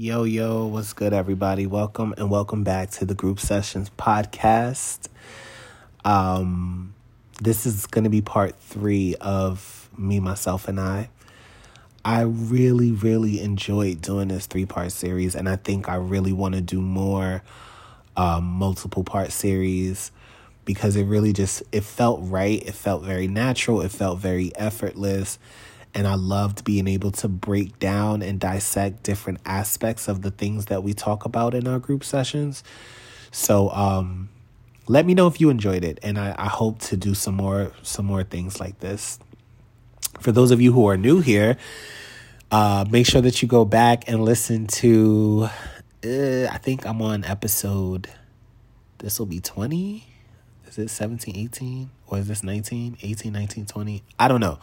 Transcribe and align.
Yo, 0.00 0.22
yo, 0.22 0.64
what's 0.64 0.92
good, 0.92 1.12
everybody? 1.12 1.66
Welcome 1.66 2.14
and 2.16 2.30
welcome 2.30 2.62
back 2.62 2.88
to 2.92 3.04
the 3.04 3.16
Group 3.16 3.40
Sessions 3.40 3.90
podcast. 3.98 5.08
Um, 6.04 6.94
this 7.42 7.66
is 7.66 7.84
going 7.86 8.04
to 8.04 8.10
be 8.10 8.20
part 8.20 8.54
three 8.60 9.16
of 9.20 9.90
Me, 9.98 10.20
Myself, 10.20 10.68
and 10.68 10.78
I. 10.78 11.08
I 12.04 12.20
really, 12.20 12.92
really 12.92 13.40
enjoyed 13.40 14.00
doing 14.00 14.28
this 14.28 14.46
three 14.46 14.66
part 14.66 14.92
series, 14.92 15.34
and 15.34 15.48
I 15.48 15.56
think 15.56 15.88
I 15.88 15.96
really 15.96 16.32
want 16.32 16.54
to 16.54 16.60
do 16.60 16.80
more 16.80 17.42
um, 18.16 18.44
multiple 18.44 19.02
part 19.02 19.32
series 19.32 20.12
because 20.64 20.94
it 20.94 21.06
really 21.06 21.32
just 21.32 21.64
it 21.72 21.82
felt 21.82 22.20
right 22.22 22.62
it 22.64 22.74
felt 22.74 23.02
very 23.02 23.26
natural 23.26 23.80
it 23.80 23.90
felt 23.90 24.18
very 24.18 24.54
effortless 24.54 25.38
and 25.94 26.06
I 26.06 26.14
loved 26.14 26.64
being 26.64 26.86
able 26.86 27.10
to 27.12 27.28
break 27.28 27.78
down 27.78 28.22
and 28.22 28.38
dissect 28.38 29.02
different 29.02 29.40
aspects 29.44 30.08
of 30.08 30.22
the 30.22 30.30
things 30.30 30.66
that 30.66 30.82
we 30.82 30.94
talk 30.94 31.24
about 31.24 31.54
in 31.54 31.66
our 31.66 31.78
group 31.78 32.04
sessions. 32.04 32.62
So 33.30 33.70
um, 33.70 34.28
let 34.86 35.06
me 35.06 35.14
know 35.14 35.26
if 35.26 35.40
you 35.40 35.50
enjoyed 35.50 35.84
it, 35.84 35.98
and 36.02 36.18
I, 36.18 36.34
I 36.38 36.48
hope 36.48 36.78
to 36.80 36.96
do 36.96 37.14
some 37.14 37.34
more 37.34 37.72
some 37.82 38.06
more 38.06 38.24
things 38.24 38.60
like 38.60 38.80
this. 38.80 39.18
For 40.20 40.32
those 40.32 40.50
of 40.50 40.60
you 40.60 40.72
who 40.72 40.88
are 40.88 40.96
new 40.96 41.20
here, 41.20 41.56
uh, 42.50 42.84
make 42.90 43.06
sure 43.06 43.20
that 43.20 43.42
you 43.42 43.48
go 43.48 43.64
back 43.64 44.08
and 44.08 44.24
listen 44.24 44.66
to. 44.66 45.48
Uh, 46.04 46.46
I 46.46 46.58
think 46.58 46.86
I'm 46.86 47.02
on 47.02 47.24
episode. 47.24 48.08
This 48.98 49.18
will 49.18 49.26
be 49.26 49.40
20. 49.40 50.07
Is 50.68 50.78
it 50.78 50.90
17, 50.90 51.36
18? 51.36 51.90
Or 52.06 52.18
is 52.18 52.28
this 52.28 52.42
19, 52.42 52.98
18, 53.02 53.32
19, 53.32 53.66
20? 53.66 54.02
I 54.18 54.28
don't 54.28 54.40
know 54.40 54.58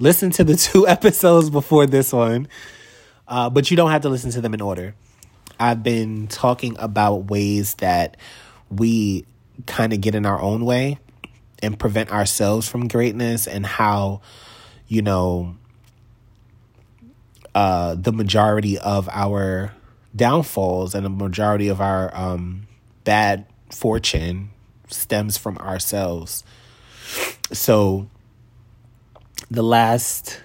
listen 0.00 0.30
to 0.30 0.42
the 0.42 0.56
two 0.56 0.88
episodes 0.88 1.48
before 1.50 1.86
this 1.86 2.12
one, 2.12 2.48
uh, 3.28 3.48
but 3.48 3.70
you 3.70 3.76
don't 3.76 3.92
have 3.92 4.02
to 4.02 4.08
listen 4.08 4.32
to 4.32 4.40
them 4.40 4.54
in 4.54 4.60
order. 4.60 4.96
I've 5.60 5.84
been 5.84 6.26
talking 6.26 6.74
about 6.80 7.30
ways 7.30 7.74
that 7.76 8.16
we 8.70 9.26
kind 9.66 9.92
of 9.92 10.00
get 10.00 10.16
in 10.16 10.26
our 10.26 10.40
own 10.40 10.64
way 10.64 10.98
and 11.62 11.78
prevent 11.78 12.10
ourselves 12.10 12.66
from 12.66 12.88
greatness 12.88 13.46
and 13.46 13.64
how, 13.64 14.22
you 14.88 15.02
know, 15.02 15.56
uh, 17.54 17.94
the 17.94 18.12
majority 18.12 18.78
of 18.78 19.08
our 19.10 19.74
downfalls 20.16 20.94
and 20.94 21.04
the 21.04 21.10
majority 21.10 21.68
of 21.68 21.80
our 21.80 22.16
um, 22.16 22.66
bad 23.04 23.44
fortune 23.70 24.50
stems 24.92 25.36
from 25.36 25.58
ourselves. 25.58 26.44
So, 27.52 28.08
the 29.50 29.62
last 29.62 30.40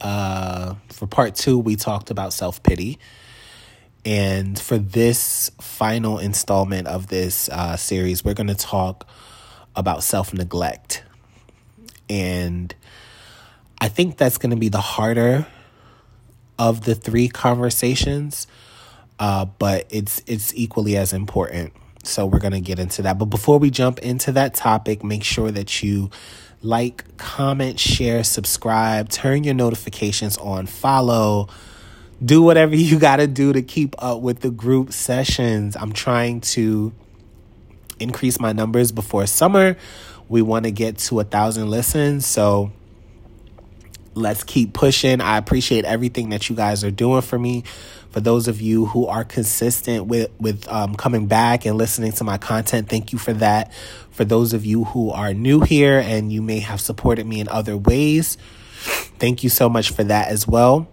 uh 0.00 0.74
for 0.88 1.06
part 1.06 1.34
two 1.34 1.58
we 1.58 1.76
talked 1.76 2.10
about 2.10 2.32
self-pity. 2.32 2.98
And 4.04 4.58
for 4.58 4.78
this 4.78 5.50
final 5.60 6.18
installment 6.18 6.86
of 6.86 7.08
this 7.08 7.48
uh, 7.48 7.76
series 7.76 8.24
we're 8.24 8.34
going 8.34 8.46
to 8.46 8.54
talk 8.54 9.06
about 9.74 10.02
self-neglect. 10.02 11.02
And 12.08 12.74
i 13.80 13.88
think 13.88 14.16
that's 14.16 14.38
going 14.38 14.50
to 14.50 14.56
be 14.56 14.68
the 14.68 14.80
harder 14.80 15.46
of 16.58 16.84
the 16.84 16.94
three 16.94 17.28
conversations 17.28 18.46
uh, 19.18 19.44
but 19.44 19.86
it's 19.90 20.22
it's 20.26 20.54
equally 20.54 20.96
as 20.96 21.12
important 21.12 21.72
so 22.06 22.26
we're 22.26 22.38
going 22.38 22.52
to 22.52 22.60
get 22.60 22.78
into 22.78 23.02
that 23.02 23.18
but 23.18 23.26
before 23.26 23.58
we 23.58 23.70
jump 23.70 23.98
into 24.00 24.32
that 24.32 24.54
topic 24.54 25.02
make 25.04 25.24
sure 25.24 25.50
that 25.50 25.82
you 25.82 26.10
like, 26.62 27.16
comment, 27.16 27.78
share, 27.78 28.24
subscribe, 28.24 29.08
turn 29.08 29.44
your 29.44 29.54
notifications 29.54 30.36
on, 30.38 30.66
follow, 30.66 31.48
do 32.24 32.42
whatever 32.42 32.74
you 32.76 32.98
got 32.98 33.16
to 33.16 33.26
do 33.26 33.52
to 33.52 33.62
keep 33.62 33.94
up 33.98 34.20
with 34.20 34.40
the 34.40 34.50
group 34.50 34.92
sessions. 34.92 35.76
I'm 35.76 35.92
trying 35.92 36.40
to 36.42 36.92
increase 37.98 38.40
my 38.40 38.52
numbers 38.52 38.92
before 38.92 39.26
summer. 39.26 39.76
We 40.28 40.42
want 40.42 40.64
to 40.64 40.70
get 40.70 40.98
to 40.98 41.20
a 41.20 41.24
thousand 41.24 41.70
listens. 41.70 42.26
So 42.26 42.72
let's 44.14 44.42
keep 44.42 44.72
pushing. 44.72 45.20
I 45.20 45.38
appreciate 45.38 45.84
everything 45.84 46.30
that 46.30 46.48
you 46.48 46.56
guys 46.56 46.82
are 46.82 46.90
doing 46.90 47.22
for 47.22 47.38
me. 47.38 47.64
For 48.16 48.20
those 48.20 48.48
of 48.48 48.62
you 48.62 48.86
who 48.86 49.06
are 49.08 49.24
consistent 49.24 50.06
with 50.06 50.30
with 50.40 50.66
um, 50.68 50.94
coming 50.94 51.26
back 51.26 51.66
and 51.66 51.76
listening 51.76 52.12
to 52.12 52.24
my 52.24 52.38
content, 52.38 52.88
thank 52.88 53.12
you 53.12 53.18
for 53.18 53.34
that. 53.34 53.74
For 54.10 54.24
those 54.24 54.54
of 54.54 54.64
you 54.64 54.84
who 54.84 55.10
are 55.10 55.34
new 55.34 55.60
here 55.60 55.98
and 55.98 56.32
you 56.32 56.40
may 56.40 56.60
have 56.60 56.80
supported 56.80 57.26
me 57.26 57.40
in 57.40 57.48
other 57.50 57.76
ways, 57.76 58.38
thank 59.18 59.44
you 59.44 59.50
so 59.50 59.68
much 59.68 59.90
for 59.90 60.02
that 60.02 60.28
as 60.28 60.48
well. 60.48 60.88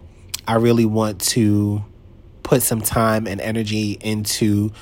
I 0.46 0.56
really 0.56 0.84
want 0.84 1.18
to 1.30 1.82
put 2.42 2.62
some 2.62 2.82
time 2.82 3.26
and 3.26 3.40
energy 3.40 3.92
into 4.02 4.72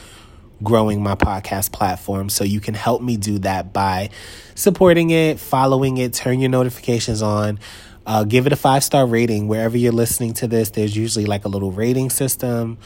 growing 0.65 1.01
my 1.01 1.15
podcast 1.15 1.71
platform. 1.71 2.29
So 2.29 2.43
you 2.43 2.59
can 2.59 2.75
help 2.75 3.03
me 3.03 3.17
do 3.17 3.39
that 3.39 3.73
by 3.73 4.11
supporting 4.57 5.11
it, 5.11 5.39
following 5.39 5.99
it, 5.99 6.13
turn 6.13 6.41
your 6.41 6.51
notifications 6.51 7.23
on. 7.23 7.61
Uh, 8.07 8.25
give 8.25 8.47
it 8.47 8.53
a 8.53 8.57
five 8.57 8.83
star 8.83 9.07
rating 9.07 9.49
wherever 9.49 9.77
you're 9.77 9.93
listening 9.93 10.35
to 10.35 10.49
this. 10.49 10.71
There's 10.71 10.97
usually 10.97 11.27
like 11.27 11.45
a 11.45 11.49
little 11.49 11.73
rating 11.73 12.11
system. 12.11 12.79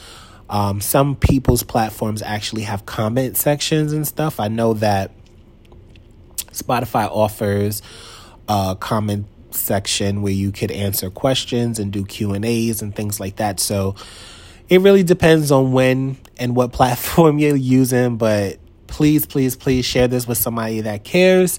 Um, 0.49 0.81
some 0.81 1.17
people's 1.17 1.63
platforms 1.63 2.23
actually 2.23 2.63
have 2.63 2.87
comment 2.87 3.37
sections 3.37 3.93
and 3.93 4.07
stuff. 4.07 4.39
I 4.39 4.49
know 4.49 4.75
that 4.75 5.11
Spotify 6.53 7.09
offers 7.11 7.83
a 8.49 8.77
comment 8.79 9.27
section 9.51 10.23
where 10.23 10.33
you 10.33 10.53
could 10.53 10.71
answer 10.71 11.11
questions 11.11 11.79
and 11.79 11.93
do 11.93 12.05
Q 12.05 12.33
and 12.35 12.45
A's 12.45 12.83
and 12.83 12.95
things 12.95 13.19
like 13.19 13.37
that. 13.37 13.59
So 13.59 13.97
it 14.69 14.81
really 14.81 15.03
depends 15.03 15.51
on 15.51 15.73
when 15.73 16.19
and 16.39 16.55
what 16.55 16.73
platform 16.73 17.39
you're 17.39 17.57
using. 17.57 18.17
But 18.17 18.59
please, 18.87 19.27
please, 19.27 19.57
please 19.57 19.85
share 19.85 20.09
this 20.09 20.29
with 20.29 20.39
somebody 20.39 20.83
that 20.83 21.05
cares. 21.05 21.59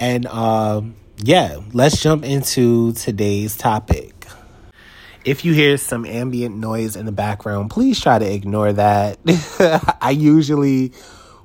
And 0.00 0.26
um, 0.26 0.96
yeah, 1.16 1.60
let's 1.72 2.02
jump 2.02 2.24
into 2.24 2.92
today's 2.92 3.56
topic. 3.56 4.26
If 5.24 5.44
you 5.44 5.54
hear 5.54 5.76
some 5.78 6.04
ambient 6.04 6.56
noise 6.56 6.96
in 6.96 7.06
the 7.06 7.12
background, 7.12 7.70
please 7.70 8.00
try 8.00 8.18
to 8.18 8.30
ignore 8.30 8.72
that. 8.74 9.18
I 10.00 10.10
usually 10.10 10.92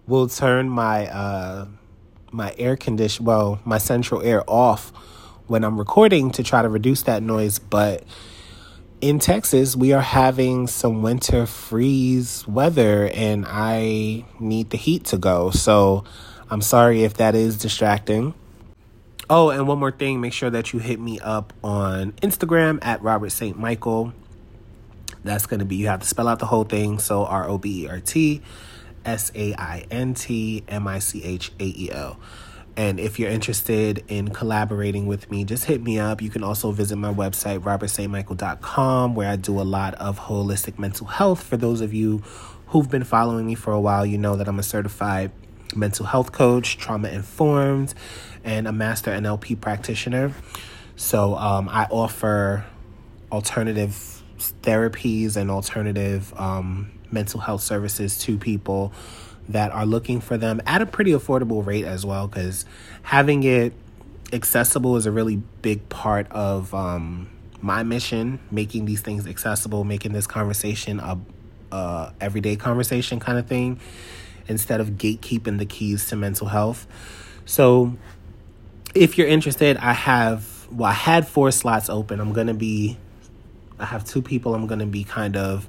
will 0.05 0.27
turn 0.27 0.69
my 0.69 1.07
uh, 1.07 1.67
my 2.31 2.53
air 2.57 2.75
condition, 2.75 3.25
well, 3.25 3.59
my 3.63 3.77
central 3.77 4.21
air 4.21 4.43
off 4.47 4.91
when 5.47 5.63
I'm 5.63 5.79
recording 5.79 6.31
to 6.31 6.43
try 6.43 6.61
to 6.61 6.69
reduce 6.69 7.03
that 7.03 7.23
noise, 7.23 7.57
but 7.57 8.03
in 9.01 9.17
Texas, 9.17 9.75
we 9.75 9.93
are 9.93 10.01
having 10.01 10.67
some 10.67 11.01
winter 11.01 11.45
freeze 11.45 12.47
weather 12.47 13.09
and 13.13 13.45
I 13.47 14.25
need 14.39 14.69
the 14.69 14.77
heat 14.77 15.05
to 15.05 15.17
go. 15.17 15.49
So 15.49 16.03
I'm 16.49 16.61
sorry 16.61 17.03
if 17.03 17.15
that 17.15 17.33
is 17.33 17.57
distracting. 17.57 18.33
Oh, 19.31 19.51
and 19.51 19.67
one 19.67 19.77
more 19.77 19.91
thing, 19.91 20.21
make 20.21 20.33
sure 20.33 20.49
that 20.49 20.73
you 20.73 20.79
hit 20.79 20.99
me 20.99 21.19
up 21.19 21.53
on 21.63 22.13
Instagram 22.13 22.79
at 22.81 23.03
Robert 23.03 23.29
St. 23.29 23.57
Michael. 23.59 24.11
That's 25.23 25.45
going 25.45 25.59
to 25.59 25.65
be, 25.65 25.75
you 25.75 25.87
have 25.87 25.99
to 25.99 26.07
spell 26.07 26.27
out 26.27 26.39
the 26.39 26.47
whole 26.47 26.63
thing. 26.63 26.97
So 26.97 27.25
R 27.25 27.47
O 27.47 27.59
B 27.59 27.83
E 27.83 27.87
R 27.87 27.99
T 27.99 28.41
S 29.05 29.31
A 29.35 29.53
I 29.53 29.85
N 29.91 30.15
T 30.15 30.63
M 30.67 30.87
I 30.87 30.97
C 30.97 31.23
H 31.23 31.51
A 31.59 31.63
E 31.63 31.91
L. 31.91 32.19
And 32.75 32.99
if 32.99 33.19
you're 33.19 33.29
interested 33.29 34.03
in 34.07 34.29
collaborating 34.29 35.05
with 35.05 35.29
me, 35.29 35.43
just 35.43 35.65
hit 35.65 35.83
me 35.83 35.99
up. 35.99 36.23
You 36.23 36.31
can 36.31 36.43
also 36.43 36.71
visit 36.71 36.95
my 36.95 37.13
website, 37.13 37.59
robertstmichael.com, 37.59 39.13
where 39.13 39.29
I 39.29 39.35
do 39.35 39.59
a 39.59 39.63
lot 39.63 39.93
of 39.95 40.17
holistic 40.17 40.79
mental 40.79 41.05
health. 41.05 41.43
For 41.43 41.57
those 41.57 41.81
of 41.81 41.93
you 41.93 42.23
who've 42.67 42.89
been 42.89 43.03
following 43.03 43.45
me 43.45 43.53
for 43.53 43.73
a 43.73 43.81
while, 43.81 44.05
you 44.05 44.17
know 44.17 44.35
that 44.37 44.47
I'm 44.47 44.57
a 44.57 44.63
certified 44.63 45.31
mental 45.75 46.05
health 46.05 46.31
coach, 46.31 46.77
trauma 46.77 47.09
informed, 47.09 47.93
and 48.43 48.67
a 48.67 48.71
master 48.71 49.11
NLP 49.11 49.59
practitioner. 49.59 50.33
So 50.95 51.35
um, 51.35 51.69
I 51.69 51.85
offer 51.85 52.65
alternative 53.31 54.23
therapies 54.61 55.35
and 55.35 55.51
alternative 55.51 56.33
um, 56.37 56.91
mental 57.11 57.39
health 57.39 57.61
services 57.61 58.17
to 58.19 58.37
people 58.37 58.91
that 59.49 59.71
are 59.71 59.85
looking 59.85 60.21
for 60.21 60.37
them 60.37 60.61
at 60.65 60.81
a 60.81 60.85
pretty 60.85 61.11
affordable 61.11 61.65
rate 61.65 61.85
as 61.85 62.05
well, 62.05 62.27
because 62.27 62.65
having 63.01 63.43
it 63.43 63.73
accessible 64.31 64.95
is 64.95 65.05
a 65.05 65.11
really 65.11 65.37
big 65.61 65.89
part 65.89 66.31
of 66.31 66.73
um, 66.73 67.29
my 67.61 67.83
mission, 67.83 68.39
making 68.51 68.85
these 68.85 69.01
things 69.01 69.25
accessible, 69.27 69.83
making 69.83 70.13
this 70.13 70.27
conversation 70.27 70.99
a, 70.99 71.17
a 71.71 72.13
everyday 72.21 72.55
conversation 72.55 73.19
kind 73.19 73.37
of 73.37 73.47
thing 73.47 73.79
instead 74.47 74.79
of 74.79 74.91
gatekeeping 74.91 75.57
the 75.57 75.65
keys 75.65 76.07
to 76.07 76.15
mental 76.15 76.47
health. 76.47 76.87
So 77.45 77.97
if 78.95 79.17
you're 79.17 79.27
interested, 79.27 79.77
I 79.77 79.93
have 79.93 80.67
well, 80.71 80.89
I 80.89 80.93
had 80.93 81.27
four 81.27 81.51
slots 81.51 81.89
open. 81.89 82.19
I'm 82.19 82.33
gonna 82.33 82.53
be 82.53 82.97
I 83.79 83.85
have 83.85 84.03
two 84.03 84.21
people 84.21 84.55
I'm 84.55 84.67
gonna 84.67 84.85
be 84.85 85.03
kind 85.03 85.37
of 85.37 85.67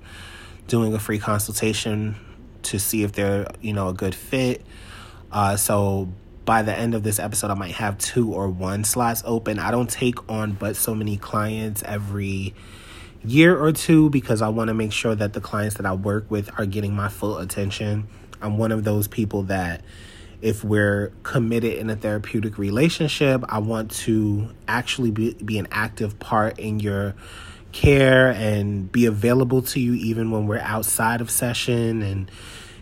doing 0.67 0.95
a 0.95 0.99
free 0.99 1.19
consultation 1.19 2.17
to 2.63 2.79
see 2.79 3.03
if 3.03 3.13
they're, 3.13 3.47
you 3.61 3.73
know, 3.73 3.89
a 3.89 3.95
good 3.95 4.15
fit. 4.15 4.65
Uh, 5.33 5.57
so 5.57 6.09
by 6.45 6.63
the 6.63 6.77
end 6.77 6.95
of 6.95 7.03
this 7.03 7.19
episode, 7.19 7.51
I 7.51 7.55
might 7.55 7.73
have 7.73 7.99
two 7.99 8.33
or 8.33 8.49
one 8.49 8.85
slots 8.85 9.23
open. 9.25 9.59
I 9.59 9.71
don't 9.71 9.89
take 9.89 10.29
on 10.29 10.53
but 10.53 10.77
so 10.77 10.95
many 10.95 11.17
clients 11.17 11.83
every 11.85 12.55
year 13.25 13.59
or 13.59 13.73
two 13.73 14.11
because 14.11 14.43
I 14.43 14.49
want 14.49 14.69
to 14.69 14.75
make 14.75 14.93
sure 14.93 15.15
that 15.15 15.33
the 15.33 15.41
clients 15.41 15.77
that 15.77 15.87
I 15.87 15.93
work 15.93 16.31
with 16.31 16.51
are 16.59 16.67
getting 16.67 16.95
my 16.95 17.09
full 17.09 17.39
attention. 17.39 18.09
I'm 18.41 18.59
one 18.59 18.73
of 18.73 18.85
those 18.85 19.07
people 19.07 19.45
that 19.45 19.83
if 20.43 20.65
we're 20.65 21.13
committed 21.23 21.75
in 21.75 21.91
a 21.91 21.97
therapeutic 21.97 22.59
relationship, 22.59 23.45
I 23.49 23.59
want 23.59 23.91
to 23.93 24.51
actually 24.67 25.11
be, 25.11 25.35
be 25.35 25.59
an 25.59 25.69
active 25.71 26.19
part 26.19 26.59
in 26.59 26.81
your 26.81 27.15
care 27.73 28.29
and 28.31 28.91
be 28.91 29.07
available 29.07 29.63
to 29.63 29.81
you 29.81 29.95
even 29.95 30.31
when 30.31 30.47
we're 30.47 30.59
outside 30.59 31.21
of 31.21 31.31
session 31.31 32.03
and 32.03 32.31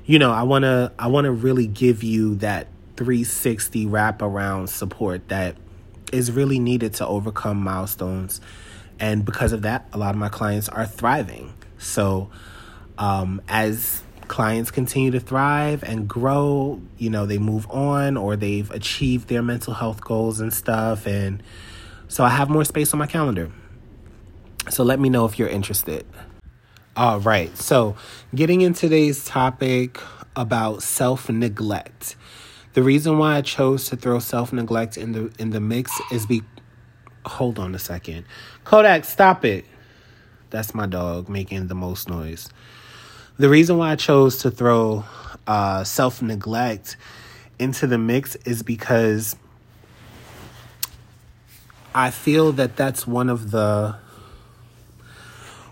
you 0.08 0.18
know, 0.18 0.32
I 0.32 0.44
want 0.44 0.62
to 0.62 0.90
I 0.98 1.08
want 1.08 1.26
to 1.26 1.32
really 1.32 1.66
give 1.66 2.02
you 2.02 2.36
that 2.36 2.68
360 2.96 3.84
wraparound 3.84 4.70
support 4.70 5.28
that 5.28 5.54
is 6.12 6.32
really 6.32 6.58
needed 6.58 6.94
to 6.94 7.06
overcome 7.06 7.58
milestones. 7.58 8.40
And 8.98 9.22
because 9.22 9.52
of 9.52 9.62
that, 9.62 9.86
a 9.92 9.98
lot 9.98 10.14
of 10.14 10.16
my 10.16 10.30
clients 10.30 10.70
are 10.70 10.86
thriving. 10.86 11.52
So, 11.76 12.30
um, 12.96 13.42
as 13.48 14.02
clients 14.28 14.70
continue 14.70 15.10
to 15.10 15.20
thrive 15.20 15.82
and 15.82 16.08
grow, 16.08 16.80
you 16.96 17.10
know, 17.10 17.26
they 17.26 17.38
move 17.38 17.68
on 17.70 18.16
or 18.16 18.36
they've 18.36 18.70
achieved 18.70 19.28
their 19.28 19.42
mental 19.42 19.74
health 19.74 20.02
goals 20.02 20.40
and 20.40 20.52
stuff. 20.52 21.06
And 21.06 21.42
so 22.08 22.24
I 22.24 22.28
have 22.28 22.48
more 22.48 22.64
space 22.64 22.92
on 22.92 22.98
my 22.98 23.06
calendar. 23.06 23.50
So 24.70 24.84
let 24.84 25.00
me 25.00 25.08
know 25.08 25.24
if 25.24 25.38
you're 25.38 25.48
interested. 25.48 26.06
All 26.96 27.20
right. 27.20 27.56
So, 27.56 27.94
getting 28.34 28.60
in 28.60 28.74
today's 28.74 29.24
topic 29.24 30.00
about 30.34 30.82
self 30.82 31.28
neglect. 31.28 32.16
The 32.74 32.82
reason 32.82 33.18
why 33.18 33.36
I 33.36 33.42
chose 33.42 33.88
to 33.90 33.96
throw 33.96 34.18
self 34.18 34.52
neglect 34.52 34.96
in 34.96 35.12
the 35.12 35.32
in 35.38 35.50
the 35.50 35.60
mix 35.60 35.92
is 36.10 36.26
be. 36.26 36.42
Hold 37.26 37.58
on 37.58 37.74
a 37.74 37.78
second, 37.78 38.24
Kodak, 38.64 39.04
stop 39.04 39.44
it. 39.44 39.64
That's 40.50 40.74
my 40.74 40.86
dog 40.86 41.28
making 41.28 41.66
the 41.66 41.74
most 41.74 42.08
noise. 42.08 42.48
The 43.38 43.48
reason 43.48 43.78
why 43.78 43.92
I 43.92 43.96
chose 43.96 44.38
to 44.38 44.50
throw 44.50 45.04
uh, 45.46 45.84
self 45.84 46.20
neglect 46.20 46.96
into 47.60 47.86
the 47.86 47.96
mix 47.96 48.34
is 48.44 48.64
because 48.64 49.36
I 51.94 52.10
feel 52.10 52.50
that 52.52 52.74
that's 52.74 53.06
one 53.06 53.28
of 53.28 53.52
the 53.52 53.96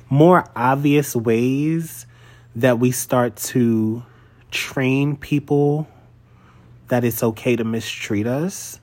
more 0.09 0.49
obvious 0.55 1.17
ways 1.17 2.07
that 2.55 2.79
we 2.79 2.93
start 2.93 3.35
to 3.37 4.05
train 4.53 5.17
people 5.17 5.89
that 6.87 7.03
it's 7.03 7.21
okay 7.21 7.57
to 7.57 7.65
mistreat 7.65 8.29
us 8.29 8.79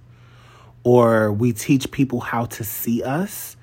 or 0.83 1.31
we 1.31 1.53
teach 1.53 1.89
people 1.89 2.19
how 2.19 2.45
to 2.47 2.65
see 2.65 3.01
us. 3.01 3.55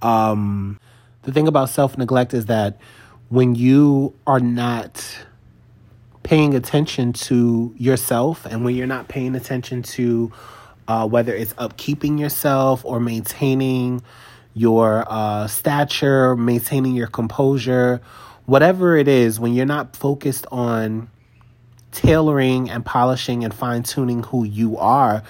Um, 0.00 0.80
the 1.24 1.32
thing 1.32 1.48
about 1.48 1.68
self 1.68 1.98
neglect 1.98 2.32
is 2.32 2.46
that 2.46 2.80
when 3.28 3.54
you 3.54 4.14
are 4.26 4.40
not 4.40 5.04
paying 6.22 6.54
attention 6.54 7.12
to 7.12 7.74
yourself 7.78 8.46
and 8.46 8.64
when 8.64 8.74
you're 8.74 8.86
not 8.86 9.08
paying 9.08 9.34
attention 9.34 9.82
to 9.82 10.32
uh, 10.86 11.06
whether 11.06 11.34
it's 11.34 11.52
upkeeping 11.54 12.18
yourself 12.18 12.84
or 12.84 12.98
maintaining 12.98 14.02
your 14.54 15.04
uh, 15.08 15.46
stature, 15.46 16.34
maintaining 16.34 16.94
your 16.94 17.06
composure, 17.06 18.00
whatever 18.46 18.96
it 18.96 19.06
is, 19.06 19.38
when 19.38 19.52
you're 19.52 19.66
not 19.66 19.94
focused 19.94 20.46
on 20.50 21.08
tailoring 21.92 22.70
and 22.70 22.84
polishing 22.84 23.44
and 23.44 23.52
fine 23.52 23.82
tuning 23.82 24.22
who 24.22 24.44
you 24.44 24.76
are, 24.78 25.22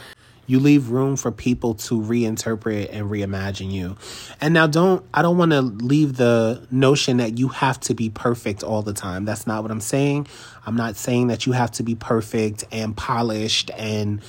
you 0.48 0.58
leave 0.58 0.88
room 0.88 1.14
for 1.16 1.30
people 1.30 1.74
to 1.74 2.00
reinterpret 2.00 2.88
and 2.90 3.08
reimagine 3.08 3.70
you. 3.70 3.96
And 4.40 4.54
now 4.54 4.66
don't 4.66 5.04
I 5.14 5.22
don't 5.22 5.36
want 5.36 5.52
to 5.52 5.60
leave 5.60 6.16
the 6.16 6.66
notion 6.70 7.18
that 7.18 7.38
you 7.38 7.48
have 7.48 7.78
to 7.80 7.94
be 7.94 8.08
perfect 8.08 8.64
all 8.64 8.82
the 8.82 8.94
time. 8.94 9.26
That's 9.26 9.46
not 9.46 9.62
what 9.62 9.70
I'm 9.70 9.82
saying. 9.82 10.26
I'm 10.66 10.74
not 10.74 10.96
saying 10.96 11.28
that 11.28 11.46
you 11.46 11.52
have 11.52 11.70
to 11.72 11.82
be 11.82 11.94
perfect 11.94 12.64
and 12.72 12.96
polished 12.96 13.70
and 13.76 14.22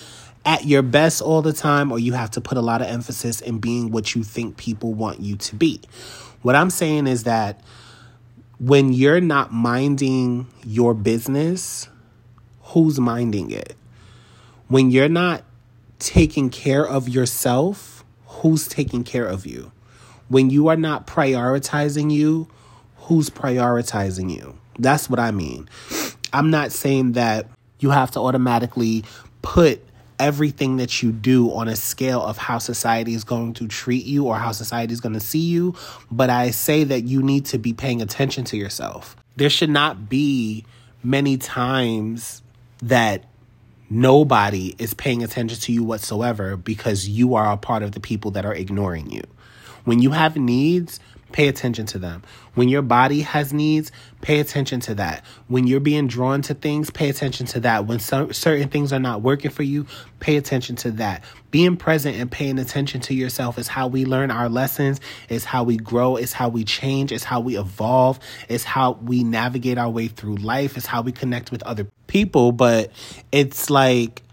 at 0.46 0.66
your 0.66 0.82
best 0.82 1.22
all 1.22 1.42
the 1.42 1.54
time 1.54 1.92
or 1.92 2.00
you 2.00 2.14
have 2.14 2.32
to 2.32 2.42
put 2.42 2.58
a 2.58 2.62
lot 2.62 2.82
of 2.82 2.88
emphasis 2.88 3.40
in 3.40 3.60
being 3.60 3.90
what 3.90 4.14
you 4.14 4.24
think 4.24 4.58
people 4.58 4.94
want 4.94 5.22
you 5.22 5.38
to 5.38 5.56
be. 5.56 5.82
What 6.42 6.56
I'm 6.56 6.70
saying 6.70 7.08
is 7.08 7.24
that 7.24 7.62
when 8.60 8.92
you're 8.92 9.22
not 9.22 9.54
minding 9.54 10.48
your 10.66 10.94
business, 10.94 11.88
who's 12.62 13.00
minding 13.00 13.52
it? 13.52 13.76
When 14.68 14.92
you're 14.92 15.10
not 15.10 15.44
taking 16.00 16.50
care 16.50 16.86
of 16.86 17.08
yourself, 17.08 18.04
who's 18.26 18.68
taking 18.68 19.04
care 19.04 19.26
of 19.26 19.46
you? 19.46 19.72
When 20.30 20.50
you 20.50 20.68
are 20.68 20.78
not 20.78 21.08
prioritizing 21.08 22.12
you, 22.12 22.48
who's 22.96 23.30
prioritizing 23.30 24.36
you? 24.36 24.58
That's 24.78 25.10
what 25.10 25.20
I 25.20 25.32
mean. 25.32 25.70
I'm 26.32 26.50
not 26.50 26.72
saying 26.72 27.14
that 27.14 27.48
you 27.80 27.90
have 27.90 28.12
to 28.12 28.20
automatically 28.20 29.04
put 29.42 29.84
everything 30.20 30.78
that 30.78 31.02
you 31.02 31.12
do 31.12 31.52
on 31.54 31.68
a 31.68 31.76
scale 31.76 32.22
of 32.22 32.38
how 32.38 32.58
society 32.58 33.14
is 33.14 33.24
going 33.24 33.54
to 33.54 33.68
treat 33.68 34.06
you 34.06 34.28
or 34.28 34.36
how 34.36 34.52
society 34.52 34.94
is 34.94 35.00
going 35.00 35.14
to 35.14 35.20
see 35.20 35.40
you, 35.40 35.74
but 36.12 36.30
I 36.30 36.52
say 36.52 36.84
that 36.84 37.06
you 37.06 37.24
need 37.24 37.46
to 37.48 37.58
be 37.58 37.74
paying 37.74 38.02
attention 38.02 38.44
to 38.46 38.58
yourself. 38.58 39.16
There 39.38 39.50
should 39.50 39.70
not 39.70 40.10
be 40.10 40.66
many 41.02 41.38
times 41.38 42.42
that 42.84 43.24
nobody 43.90 44.76
is 44.78 44.94
paying 44.94 45.24
attention 45.24 45.60
to 45.60 45.72
you 45.72 45.84
whatsoever 45.84 46.56
because 46.58 47.08
you 47.08 47.36
are 47.36 47.52
a 47.52 47.58
part 47.58 47.84
of 47.84 47.92
the 47.94 48.00
people 48.00 48.32
that 48.32 48.46
are 48.46 48.54
ignoring 48.54 49.10
you. 49.10 49.24
When 49.86 50.00
you 50.00 50.12
have 50.12 50.38
needs, 50.38 51.00
pay 51.32 51.48
attention 51.48 51.86
to 51.88 52.00
them. 52.00 52.24
When 52.56 52.70
your 52.70 52.82
body 52.82 53.22
has 53.22 53.54
needs, 53.54 53.92
pay 54.22 54.40
attention 54.40 54.80
to 54.82 54.96
that. 54.96 55.24
When 55.48 55.68
you're 55.68 55.80
being 55.80 56.08
drawn 56.08 56.42
to 56.44 56.54
things, 56.54 56.90
pay 56.90 57.10
attention 57.10 57.46
to 57.48 57.60
that. 57.62 57.86
When 57.86 58.00
some, 58.00 58.34
certain 58.34 58.70
things 58.70 58.92
are 58.92 59.00
not 59.00 59.22
working 59.22 59.52
for 59.52 59.64
you, 59.64 59.86
pay 60.20 60.38
attention 60.38 60.76
to 60.78 60.92
that. 60.92 61.24
Being 61.52 61.78
present 61.78 62.18
and 62.18 62.30
paying 62.30 62.60
attention 62.60 63.02
to 63.02 63.14
yourself 63.14 63.58
is 63.58 63.68
how 63.68 63.88
we 63.88 64.06
learn 64.06 64.32
our 64.32 64.50
lessons, 64.50 65.00
is 65.30 65.46
how 65.46 65.64
we 65.64 65.78
grow, 65.78 66.18
is 66.18 66.34
how 66.34 66.50
we 66.50 66.64
change, 66.64 67.12
is 67.12 67.24
how 67.24 67.40
we 67.40 67.58
evolve, 67.58 68.20
is 68.50 68.64
how 68.64 68.94
we 69.02 69.24
navigate 69.24 69.78
our 69.78 69.90
way 69.90 70.08
through 70.08 70.36
life, 70.36 70.78
is 70.78 70.86
how 70.86 71.02
we 71.02 71.12
connect 71.12 71.52
with 71.52 71.64
other 71.64 71.88
people. 72.08 72.52
But 72.52 72.92
it's 73.32 73.70
like 73.70 74.24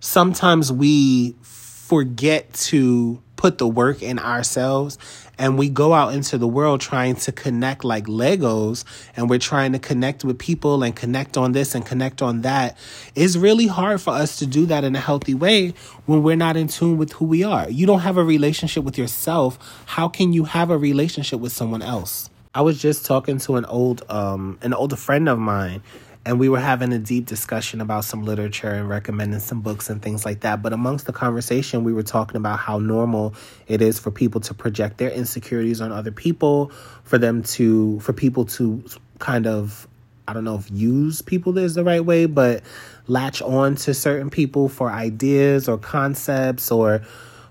sometimes 0.00 0.72
we 0.72 1.34
forget 1.42 2.52
to 2.54 3.20
put 3.36 3.58
the 3.58 3.68
work 3.68 4.02
in 4.02 4.18
ourselves 4.18 4.96
and 5.38 5.58
we 5.58 5.68
go 5.68 5.92
out 5.92 6.14
into 6.14 6.38
the 6.38 6.46
world 6.46 6.80
trying 6.80 7.16
to 7.16 7.32
connect 7.32 7.84
like 7.84 8.04
Legos 8.06 8.84
and 9.16 9.28
we're 9.28 9.38
trying 9.38 9.72
to 9.72 9.78
connect 9.78 10.24
with 10.24 10.38
people 10.38 10.82
and 10.82 10.94
connect 10.94 11.36
on 11.36 11.52
this 11.52 11.74
and 11.74 11.84
connect 11.84 12.22
on 12.22 12.42
that, 12.42 12.76
it's 13.14 13.36
really 13.36 13.66
hard 13.66 14.00
for 14.00 14.12
us 14.12 14.38
to 14.38 14.46
do 14.46 14.66
that 14.66 14.84
in 14.84 14.94
a 14.94 15.00
healthy 15.00 15.34
way 15.34 15.74
when 16.06 16.22
we're 16.22 16.36
not 16.36 16.56
in 16.56 16.68
tune 16.68 16.96
with 16.96 17.12
who 17.12 17.24
we 17.24 17.42
are. 17.42 17.68
You 17.70 17.86
don't 17.86 18.00
have 18.00 18.16
a 18.16 18.24
relationship 18.24 18.84
with 18.84 18.98
yourself. 18.98 19.58
How 19.86 20.08
can 20.08 20.32
you 20.32 20.44
have 20.44 20.70
a 20.70 20.78
relationship 20.78 21.40
with 21.40 21.52
someone 21.52 21.82
else? 21.82 22.30
I 22.54 22.60
was 22.60 22.80
just 22.80 23.04
talking 23.04 23.38
to 23.38 23.56
an 23.56 23.64
old 23.64 24.08
um 24.08 24.58
an 24.62 24.72
older 24.74 24.96
friend 24.96 25.28
of 25.28 25.38
mine 25.38 25.82
and 26.26 26.38
we 26.38 26.48
were 26.48 26.60
having 26.60 26.92
a 26.92 26.98
deep 26.98 27.26
discussion 27.26 27.80
about 27.80 28.04
some 28.04 28.24
literature 28.24 28.70
and 28.70 28.88
recommending 28.88 29.40
some 29.40 29.60
books 29.60 29.90
and 29.90 30.00
things 30.00 30.24
like 30.24 30.40
that. 30.40 30.62
But 30.62 30.72
amongst 30.72 31.06
the 31.06 31.12
conversation, 31.12 31.84
we 31.84 31.92
were 31.92 32.02
talking 32.02 32.36
about 32.36 32.58
how 32.58 32.78
normal 32.78 33.34
it 33.66 33.82
is 33.82 33.98
for 33.98 34.10
people 34.10 34.40
to 34.42 34.54
project 34.54 34.96
their 34.96 35.10
insecurities 35.10 35.80
on 35.82 35.92
other 35.92 36.10
people, 36.10 36.68
for 37.02 37.18
them 37.18 37.42
to, 37.42 38.00
for 38.00 38.14
people 38.14 38.46
to 38.46 38.82
kind 39.18 39.46
of, 39.46 39.86
I 40.26 40.32
don't 40.32 40.44
know 40.44 40.56
if 40.56 40.70
use 40.70 41.20
people 41.20 41.58
is 41.58 41.74
the 41.74 41.84
right 41.84 42.04
way, 42.04 42.24
but 42.24 42.62
latch 43.06 43.42
on 43.42 43.74
to 43.76 43.92
certain 43.92 44.30
people 44.30 44.70
for 44.70 44.90
ideas 44.90 45.68
or 45.68 45.76
concepts 45.76 46.70
or 46.70 47.02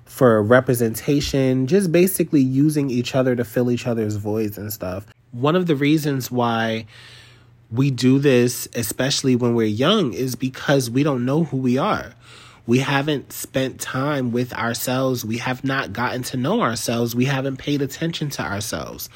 for 0.05 0.41
representation, 0.41 1.67
just 1.67 1.91
basically 1.91 2.41
using 2.41 2.89
each 2.89 3.13
other 3.13 3.35
to 3.35 3.43
fill 3.43 3.69
each 3.69 3.85
other's 3.85 4.15
voids 4.15 4.57
and 4.57 4.73
stuff. 4.73 5.05
One 5.31 5.55
of 5.55 5.67
the 5.67 5.75
reasons 5.75 6.31
why 6.31 6.87
we 7.73 7.89
do 7.89 8.19
this, 8.19 8.67
especially 8.75 9.35
when 9.35 9.55
we're 9.55 9.65
young, 9.65 10.13
is 10.13 10.35
because 10.35 10.91
we 10.91 11.01
don't 11.01 11.25
know 11.25 11.45
who 11.45 11.57
we 11.57 11.77
are. 11.77 12.13
We 12.65 12.79
haven't 12.79 13.33
spent 13.33 13.81
time 13.81 14.31
with 14.31 14.53
ourselves. 14.53 15.25
We 15.25 15.39
have 15.39 15.65
not 15.65 15.91
gotten 15.91 16.23
to 16.23 16.37
know 16.37 16.61
ourselves. 16.61 17.13
We 17.13 17.25
haven't 17.25 17.57
paid 17.57 17.81
attention 17.81 18.29
to 18.31 18.41
ourselves. 18.41 19.09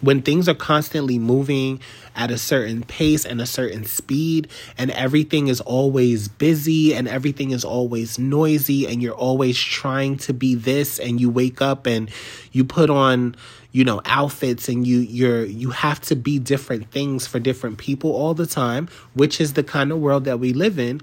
When 0.00 0.22
things 0.22 0.48
are 0.48 0.54
constantly 0.54 1.16
moving 1.16 1.80
at 2.16 2.32
a 2.32 2.38
certain 2.38 2.82
pace 2.82 3.24
and 3.24 3.40
a 3.40 3.46
certain 3.46 3.84
speed, 3.84 4.48
and 4.76 4.90
everything 4.90 5.46
is 5.46 5.60
always 5.60 6.26
busy 6.26 6.92
and 6.92 7.06
everything 7.06 7.52
is 7.52 7.64
always 7.64 8.18
noisy, 8.18 8.88
and 8.88 9.00
you're 9.00 9.14
always 9.14 9.56
trying 9.56 10.16
to 10.18 10.34
be 10.34 10.56
this, 10.56 10.98
and 10.98 11.20
you 11.20 11.30
wake 11.30 11.62
up 11.62 11.86
and 11.86 12.10
you 12.50 12.64
put 12.64 12.90
on 12.90 13.36
you 13.72 13.84
know 13.84 14.00
outfits 14.04 14.68
and 14.68 14.84
you 14.84 14.98
you're 14.98 15.44
you 15.44 15.70
have 15.70 16.00
to 16.00 16.16
be 16.16 16.38
different 16.38 16.90
things 16.90 17.26
for 17.26 17.38
different 17.38 17.78
people 17.78 18.10
all 18.10 18.34
the 18.34 18.46
time 18.46 18.88
which 19.14 19.40
is 19.40 19.52
the 19.52 19.62
kind 19.62 19.92
of 19.92 19.98
world 19.98 20.24
that 20.24 20.40
we 20.40 20.52
live 20.52 20.78
in 20.78 21.00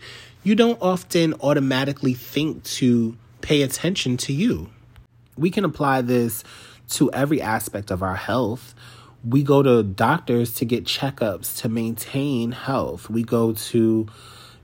you 0.48 0.56
don't 0.56 0.82
often 0.82 1.34
automatically 1.42 2.14
think 2.14 2.64
to 2.64 3.18
pay 3.42 3.62
attention 3.62 4.18
to 4.18 4.34
you 4.34 4.70
we 5.38 5.52
can 5.52 5.64
apply 5.64 6.02
this 6.02 6.44
to 6.90 7.12
every 7.12 7.42
aspect 7.42 7.92
of 7.92 8.02
our 8.02 8.16
health. 8.16 8.74
We 9.24 9.44
go 9.44 9.62
to 9.62 9.84
doctors 9.84 10.54
to 10.56 10.66
get 10.66 10.86
checkups 10.86 11.62
to 11.62 11.70
maintain 11.70 12.52
health. 12.52 13.10
We 13.10 13.24
go 13.24 13.54
to, 13.54 14.08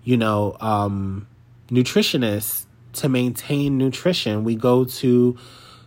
you 0.03 0.17
know, 0.17 0.57
um, 0.59 1.27
nutritionists 1.69 2.65
to 2.93 3.09
maintain 3.09 3.77
nutrition. 3.77 4.43
We 4.43 4.55
go 4.55 4.85
to, 4.85 5.37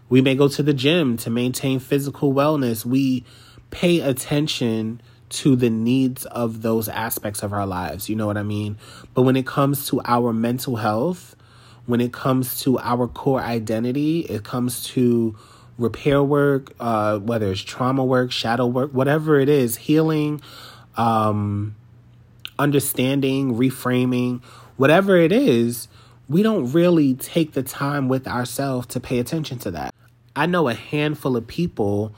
we 0.08 0.20
may 0.20 0.34
go 0.34 0.48
to 0.48 0.62
the 0.62 0.74
gym 0.74 1.16
to 1.18 1.30
maintain 1.30 1.78
physical 1.78 2.32
wellness. 2.32 2.84
We 2.84 3.24
pay 3.70 4.00
attention 4.00 5.00
to 5.28 5.56
the 5.56 5.70
needs 5.70 6.24
of 6.26 6.62
those 6.62 6.88
aspects 6.88 7.42
of 7.42 7.52
our 7.52 7.66
lives. 7.66 8.08
You 8.08 8.16
know 8.16 8.26
what 8.26 8.36
I 8.36 8.42
mean? 8.42 8.78
But 9.14 9.22
when 9.22 9.36
it 9.36 9.46
comes 9.46 9.86
to 9.88 10.00
our 10.04 10.32
mental 10.32 10.76
health, 10.76 11.34
when 11.86 12.00
it 12.00 12.12
comes 12.12 12.60
to 12.62 12.78
our 12.78 13.06
core 13.06 13.40
identity, 13.40 14.20
it 14.20 14.44
comes 14.44 14.84
to 14.84 15.36
repair 15.78 16.22
work, 16.22 16.72
uh, 16.80 17.18
whether 17.18 17.50
it's 17.50 17.60
trauma 17.60 18.04
work, 18.04 18.32
shadow 18.32 18.66
work, 18.66 18.92
whatever 18.92 19.38
it 19.38 19.48
is, 19.48 19.76
healing, 19.76 20.40
um, 20.96 21.74
understanding, 22.58 23.54
reframing, 23.54 24.42
whatever 24.76 25.16
it 25.16 25.32
is, 25.32 25.88
we 26.28 26.42
don't 26.42 26.72
really 26.72 27.14
take 27.14 27.52
the 27.52 27.62
time 27.62 28.08
with 28.08 28.26
ourselves 28.26 28.86
to 28.88 29.00
pay 29.00 29.18
attention 29.18 29.58
to 29.60 29.70
that. 29.70 29.94
I 30.34 30.46
know 30.46 30.68
a 30.68 30.74
handful 30.74 31.36
of 31.36 31.46
people 31.46 32.14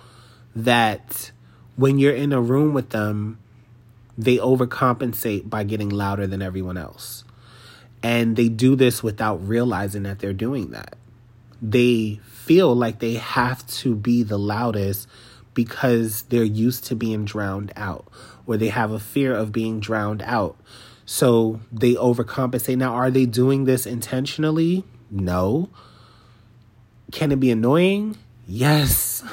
that 0.57 1.31
when 1.79 1.97
you're 1.97 2.15
in 2.15 2.33
a 2.33 2.41
room 2.41 2.75
with 2.75 2.91
them, 2.91 3.39
they 4.19 4.37
overcompensate 4.39 5.49
by 5.49 5.63
getting 5.63 5.89
louder 5.89 6.27
than 6.27 6.43
everyone 6.43 6.77
else. 6.77 7.23
And 8.03 8.35
they 8.35 8.49
do 8.49 8.75
this 8.75 9.01
without 9.01 9.37
realizing 9.47 10.03
that 10.03 10.19
they're 10.19 10.33
doing 10.33 10.73
that. 10.73 10.97
They 11.63 12.19
feel 12.25 12.75
like 12.75 12.99
they 12.99 13.15
have 13.15 13.65
to 13.69 13.95
be 13.95 14.25
the 14.25 14.39
loudest 14.39 15.07
because 15.55 16.23
they're 16.23 16.43
used 16.43 16.85
to 16.87 16.97
being 16.97 17.25
drowned 17.25 17.73
out 17.77 18.07
or 18.45 18.57
they 18.57 18.69
have 18.69 18.91
a 18.91 18.99
fear 18.99 19.33
of 19.33 19.53
being 19.53 19.79
drowned 19.79 20.23
out. 20.23 20.57
So 21.07 21.61
they 21.71 21.95
overcompensate. 21.95 22.77
Now, 22.77 22.95
are 22.95 23.11
they 23.11 23.25
doing 23.25 23.67
this 23.67 23.87
intentionally? 23.87 24.83
No. 25.13 25.69
Can 27.13 27.31
it 27.31 27.39
be 27.39 27.53
annoying? 27.53 28.19
Yes. 28.49 29.23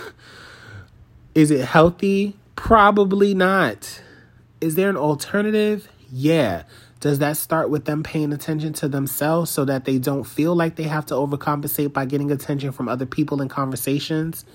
Is 1.36 1.52
it 1.52 1.66
healthy? 1.66 2.38
Probably 2.56 3.34
not. 3.34 4.02
Is 4.62 4.76
there 4.76 4.90
an 4.90 4.96
alternative? 4.96 5.90
Yeah. 6.10 6.64
Does 7.02 7.20
that 7.20 7.36
start 7.36 7.70
with 7.70 7.84
them 7.84 8.04
paying 8.04 8.32
attention 8.32 8.72
to 8.74 8.88
themselves 8.88 9.52
so 9.52 9.66
that 9.66 9.84
they 9.84 9.98
don't 9.98 10.24
feel 10.24 10.56
like 10.56 10.78
they 10.78 10.84
have 10.84 11.06
to 11.08 11.14
overcompensate 11.14 11.92
by 11.92 12.06
getting 12.06 12.32
attention 12.32 12.72
from 12.72 12.88
other 12.88 13.06
people 13.06 13.42
in 13.42 13.50
conversations? 13.50 14.46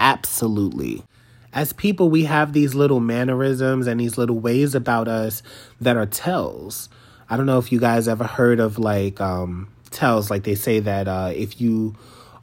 Absolutely. 0.00 1.04
As 1.52 1.72
people, 1.72 2.10
we 2.10 2.24
have 2.24 2.52
these 2.52 2.74
little 2.74 2.98
mannerisms 2.98 3.86
and 3.86 4.00
these 4.00 4.18
little 4.18 4.40
ways 4.40 4.74
about 4.74 5.06
us 5.06 5.40
that 5.80 5.96
are 5.96 6.04
tells. 6.04 6.88
I 7.30 7.36
don't 7.36 7.46
know 7.46 7.58
if 7.58 7.70
you 7.70 7.78
guys 7.78 8.08
ever 8.08 8.24
heard 8.24 8.58
of 8.58 8.76
like 8.76 9.20
um, 9.20 9.68
tells, 9.90 10.30
like 10.30 10.42
they 10.42 10.56
say 10.56 10.80
that 10.80 11.06
uh, 11.06 11.30
if 11.32 11.60
you 11.60 11.94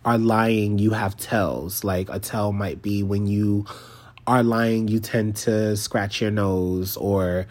are 0.06 0.18
lying, 0.18 0.80
you 0.80 0.92
have 0.92 1.18
tells. 1.18 1.84
Like 1.84 2.10
a 2.10 2.20
tell 2.20 2.52
might 2.52 2.82
be 2.82 3.04
when 3.04 3.28
you 3.28 3.66
are 4.28 4.44
lying, 4.44 4.88
you 4.88 5.00
tend 5.00 5.36
to 5.36 5.76
scratch 5.78 6.22
your 6.22 6.32
nose 6.32 6.98
or 6.98 7.48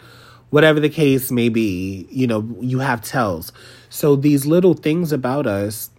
whatever 0.49 0.79
the 0.79 0.89
case 0.89 1.31
may 1.31 1.49
be, 1.49 2.07
you 2.09 2.27
know, 2.27 2.55
you 2.59 2.79
have 2.79 3.01
tells. 3.01 3.51
So 3.89 4.15
these 4.15 4.45
little 4.45 4.73
things 4.73 5.11
about 5.11 5.47
us 5.47 5.89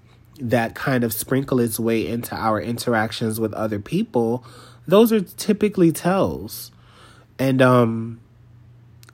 that 0.40 0.75
kind 0.75 1.04
of 1.04 1.12
sprinkle 1.12 1.59
its 1.61 1.78
way 1.80 2.06
into 2.06 2.35
our 2.35 2.61
interactions 2.61 3.40
with 3.40 3.52
other 3.54 3.78
people, 3.78 4.44
those 4.87 5.12
are 5.12 5.21
typically 5.21 5.92
tells. 5.92 6.71
And 7.38 7.62
um 7.62 8.21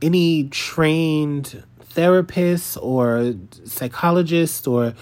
any 0.00 0.44
trained 0.48 1.62
therapist 1.80 2.78
or 2.80 3.34
psychologist 3.64 4.66
or 4.66 4.94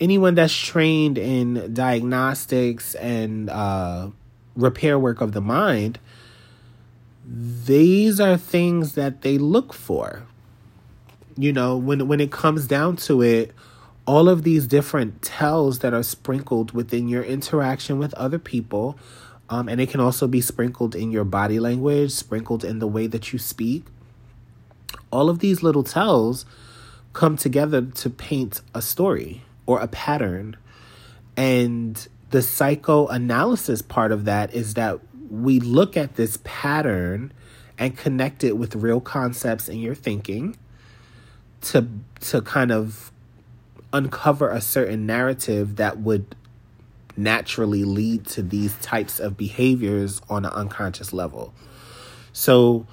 anyone 0.00 0.34
that's 0.34 0.54
trained 0.54 1.18
in 1.18 1.72
diagnostics 1.72 2.94
and 2.96 3.50
uh, 3.50 4.10
repair 4.56 4.98
work 4.98 5.20
of 5.20 5.32
the 5.32 5.40
mind, 5.40 5.98
these 7.26 8.20
are 8.20 8.36
things 8.36 8.94
that 8.94 9.22
they 9.22 9.38
look 9.38 9.72
for. 9.72 10.24
You 11.36 11.52
know, 11.52 11.76
when 11.76 12.06
when 12.06 12.20
it 12.20 12.30
comes 12.30 12.66
down 12.66 12.96
to 12.96 13.22
it, 13.22 13.52
all 14.06 14.28
of 14.28 14.42
these 14.42 14.66
different 14.66 15.22
tells 15.22 15.80
that 15.80 15.94
are 15.94 16.02
sprinkled 16.02 16.72
within 16.72 17.08
your 17.08 17.24
interaction 17.24 17.98
with 17.98 18.14
other 18.14 18.38
people, 18.38 18.98
um, 19.48 19.68
and 19.68 19.80
it 19.80 19.90
can 19.90 20.00
also 20.00 20.28
be 20.28 20.40
sprinkled 20.40 20.94
in 20.94 21.10
your 21.10 21.24
body 21.24 21.58
language, 21.58 22.12
sprinkled 22.12 22.64
in 22.64 22.78
the 22.78 22.86
way 22.86 23.06
that 23.06 23.32
you 23.32 23.38
speak. 23.38 23.84
All 25.10 25.28
of 25.28 25.40
these 25.40 25.62
little 25.62 25.82
tells 25.82 26.44
come 27.12 27.36
together 27.36 27.82
to 27.82 28.10
paint 28.10 28.60
a 28.74 28.82
story 28.82 29.43
or 29.66 29.80
a 29.80 29.88
pattern. 29.88 30.56
And 31.36 32.06
the 32.30 32.42
psychoanalysis 32.42 33.82
part 33.82 34.12
of 34.12 34.24
that 34.24 34.54
is 34.54 34.74
that 34.74 35.00
we 35.30 35.60
look 35.60 35.96
at 35.96 36.16
this 36.16 36.38
pattern 36.44 37.32
and 37.78 37.96
connect 37.96 38.44
it 38.44 38.56
with 38.56 38.76
real 38.76 39.00
concepts 39.00 39.68
in 39.68 39.78
your 39.78 39.94
thinking 39.94 40.56
to 41.60 41.88
to 42.20 42.40
kind 42.42 42.70
of 42.70 43.10
uncover 43.92 44.50
a 44.50 44.60
certain 44.60 45.06
narrative 45.06 45.76
that 45.76 45.98
would 45.98 46.34
naturally 47.16 47.84
lead 47.84 48.26
to 48.26 48.42
these 48.42 48.74
types 48.76 49.20
of 49.20 49.36
behaviors 49.36 50.20
on 50.28 50.44
an 50.44 50.50
unconscious 50.52 51.12
level. 51.12 51.54
So 52.32 52.86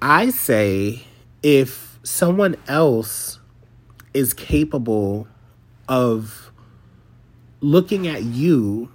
I 0.00 0.30
say 0.30 1.04
if 1.42 1.98
someone 2.04 2.56
else 2.68 3.37
is 4.18 4.34
capable 4.34 5.28
of 5.88 6.50
looking 7.60 8.08
at 8.08 8.24
you, 8.24 8.90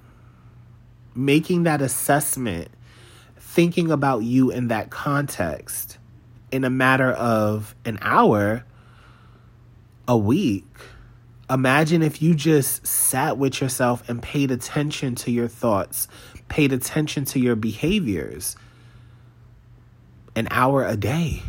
making 1.16 1.64
that 1.64 1.82
assessment, 1.82 2.68
thinking 3.38 3.90
about 3.90 4.24
you 4.24 4.52
in 4.52 4.68
that 4.68 4.90
context 4.90 5.98
in 6.52 6.66
a 6.66 6.70
matter 6.70 7.12
of 7.14 7.74
an 7.86 7.98
hour, 8.02 8.66
a 10.10 10.18
week. 10.18 10.68
Imagine 11.50 12.04
if 12.04 12.22
you 12.22 12.36
just 12.36 12.86
sat 12.86 13.38
with 13.38 13.62
yourself 13.62 14.08
and 14.10 14.22
paid 14.22 14.52
attention 14.52 15.16
to 15.16 15.32
your 15.32 15.48
thoughts, 15.48 16.10
paid 16.50 16.74
attention 16.74 17.24
to 17.24 17.40
your 17.40 17.56
behaviors 17.56 18.58
an 20.36 20.50
hour 20.52 20.86
a 20.86 20.98
day, 20.98 21.44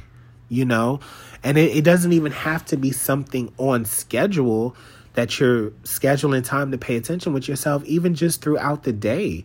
you 0.48 0.64
know? 0.64 1.00
And 1.44 1.58
it, 1.58 1.76
it 1.76 1.84
doesn't 1.84 2.12
even 2.12 2.32
have 2.32 2.64
to 2.66 2.76
be 2.76 2.90
something 2.90 3.52
on 3.58 3.84
schedule 3.84 4.74
that 5.12 5.38
you're 5.38 5.70
scheduling 5.84 6.44
time 6.44 6.72
to 6.72 6.78
pay 6.78 6.96
attention 6.96 7.32
with 7.32 7.46
yourself, 7.46 7.84
even 7.84 8.14
just 8.14 8.42
throughout 8.42 8.82
the 8.82 8.92
day. 8.92 9.44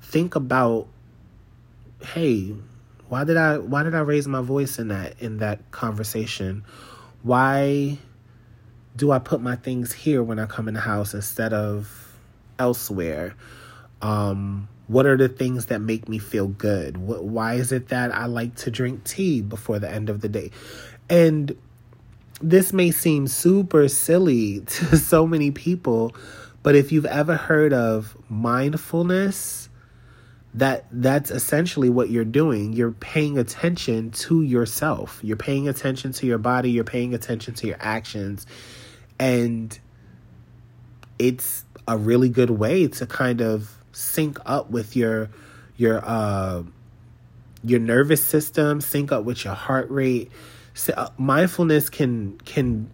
Think 0.00 0.34
about, 0.34 0.86
hey, 2.00 2.54
why 3.08 3.24
did 3.24 3.36
I 3.36 3.58
why 3.58 3.82
did 3.82 3.94
I 3.94 4.00
raise 4.00 4.26
my 4.26 4.40
voice 4.40 4.78
in 4.78 4.88
that 4.88 5.20
in 5.20 5.38
that 5.38 5.70
conversation? 5.70 6.64
Why 7.22 7.98
do 8.96 9.10
I 9.10 9.18
put 9.18 9.40
my 9.40 9.56
things 9.56 9.92
here 9.92 10.22
when 10.22 10.38
I 10.38 10.46
come 10.46 10.68
in 10.68 10.74
the 10.74 10.80
house 10.80 11.12
instead 11.12 11.52
of 11.52 12.16
elsewhere? 12.58 13.34
Um, 14.00 14.68
what 14.88 15.06
are 15.06 15.16
the 15.16 15.28
things 15.28 15.66
that 15.66 15.80
make 15.80 16.08
me 16.08 16.18
feel 16.18 16.48
good? 16.48 16.96
What, 16.96 17.24
why 17.24 17.54
is 17.54 17.72
it 17.72 17.88
that 17.88 18.14
I 18.14 18.26
like 18.26 18.56
to 18.56 18.70
drink 18.70 19.04
tea 19.04 19.40
before 19.40 19.78
the 19.78 19.90
end 19.90 20.10
of 20.10 20.20
the 20.20 20.28
day? 20.28 20.50
And 21.12 21.54
this 22.40 22.72
may 22.72 22.90
seem 22.90 23.28
super 23.28 23.86
silly 23.86 24.60
to 24.66 24.96
so 24.96 25.26
many 25.26 25.50
people, 25.50 26.16
but 26.62 26.74
if 26.74 26.90
you've 26.90 27.06
ever 27.06 27.36
heard 27.36 27.74
of 27.74 28.16
mindfulness, 28.30 29.68
that 30.54 30.86
that's 30.90 31.30
essentially 31.30 31.90
what 31.90 32.10
you're 32.10 32.24
doing. 32.24 32.72
You're 32.72 32.92
paying 32.92 33.38
attention 33.38 34.10
to 34.10 34.42
yourself. 34.42 35.20
You're 35.22 35.36
paying 35.36 35.68
attention 35.68 36.12
to 36.12 36.26
your 36.26 36.38
body, 36.38 36.70
you're 36.70 36.82
paying 36.82 37.14
attention 37.14 37.54
to 37.54 37.66
your 37.66 37.78
actions. 37.80 38.46
And 39.18 39.78
it's 41.18 41.64
a 41.86 41.98
really 41.98 42.28
good 42.30 42.50
way 42.50 42.88
to 42.88 43.06
kind 43.06 43.40
of 43.42 43.78
sync 43.92 44.38
up 44.46 44.70
with 44.70 44.96
your 44.96 45.28
your 45.76 46.02
uh 46.04 46.62
your 47.64 47.80
nervous 47.80 48.24
system, 48.24 48.80
sync 48.80 49.12
up 49.12 49.24
with 49.24 49.44
your 49.44 49.54
heart 49.54 49.90
rate. 49.90 50.30
Mindfulness 51.18 51.90
can 51.90 52.38
can 52.44 52.90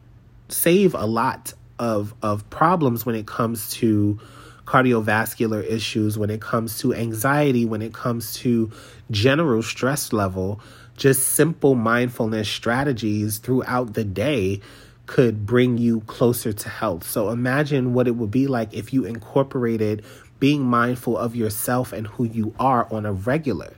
save 0.49 0.95
a 0.95 1.07
lot 1.07 1.53
of 1.79 2.15
of 2.23 2.49
problems 2.51 3.07
when 3.07 3.15
it 3.15 3.27
comes 3.27 3.71
to 3.71 4.19
cardiovascular 4.65 5.65
issues, 5.65 6.19
when 6.19 6.29
it 6.29 6.41
comes 6.41 6.79
to 6.79 6.93
anxiety, 6.93 7.65
when 7.65 7.81
it 7.81 7.95
comes 7.95 8.35
to 8.35 8.71
general 9.11 9.63
stress 9.63 10.13
level. 10.13 10.61
Just 10.97 11.29
simple 11.29 11.77
mindfulness 11.77 12.49
strategies 12.49 13.39
throughout 13.39 13.95
the 13.95 14.05
day 14.05 14.61
could 15.07 15.47
bring 15.47 15.79
you 15.79 16.01
closer 16.01 16.53
to 16.53 16.69
health. 16.69 17.09
So 17.09 17.31
imagine 17.31 17.95
what 17.95 18.07
it 18.07 18.17
would 18.17 18.31
be 18.31 18.47
like 18.47 18.75
if 18.75 18.93
you 18.93 19.05
incorporated 19.05 20.05
being 20.39 20.63
mindful 20.63 21.17
of 21.17 21.35
yourself 21.35 21.93
and 21.93 22.07
who 22.07 22.25
you 22.25 22.55
are 22.59 22.93
on 22.93 23.07
a 23.07 23.13
regular 23.13 23.75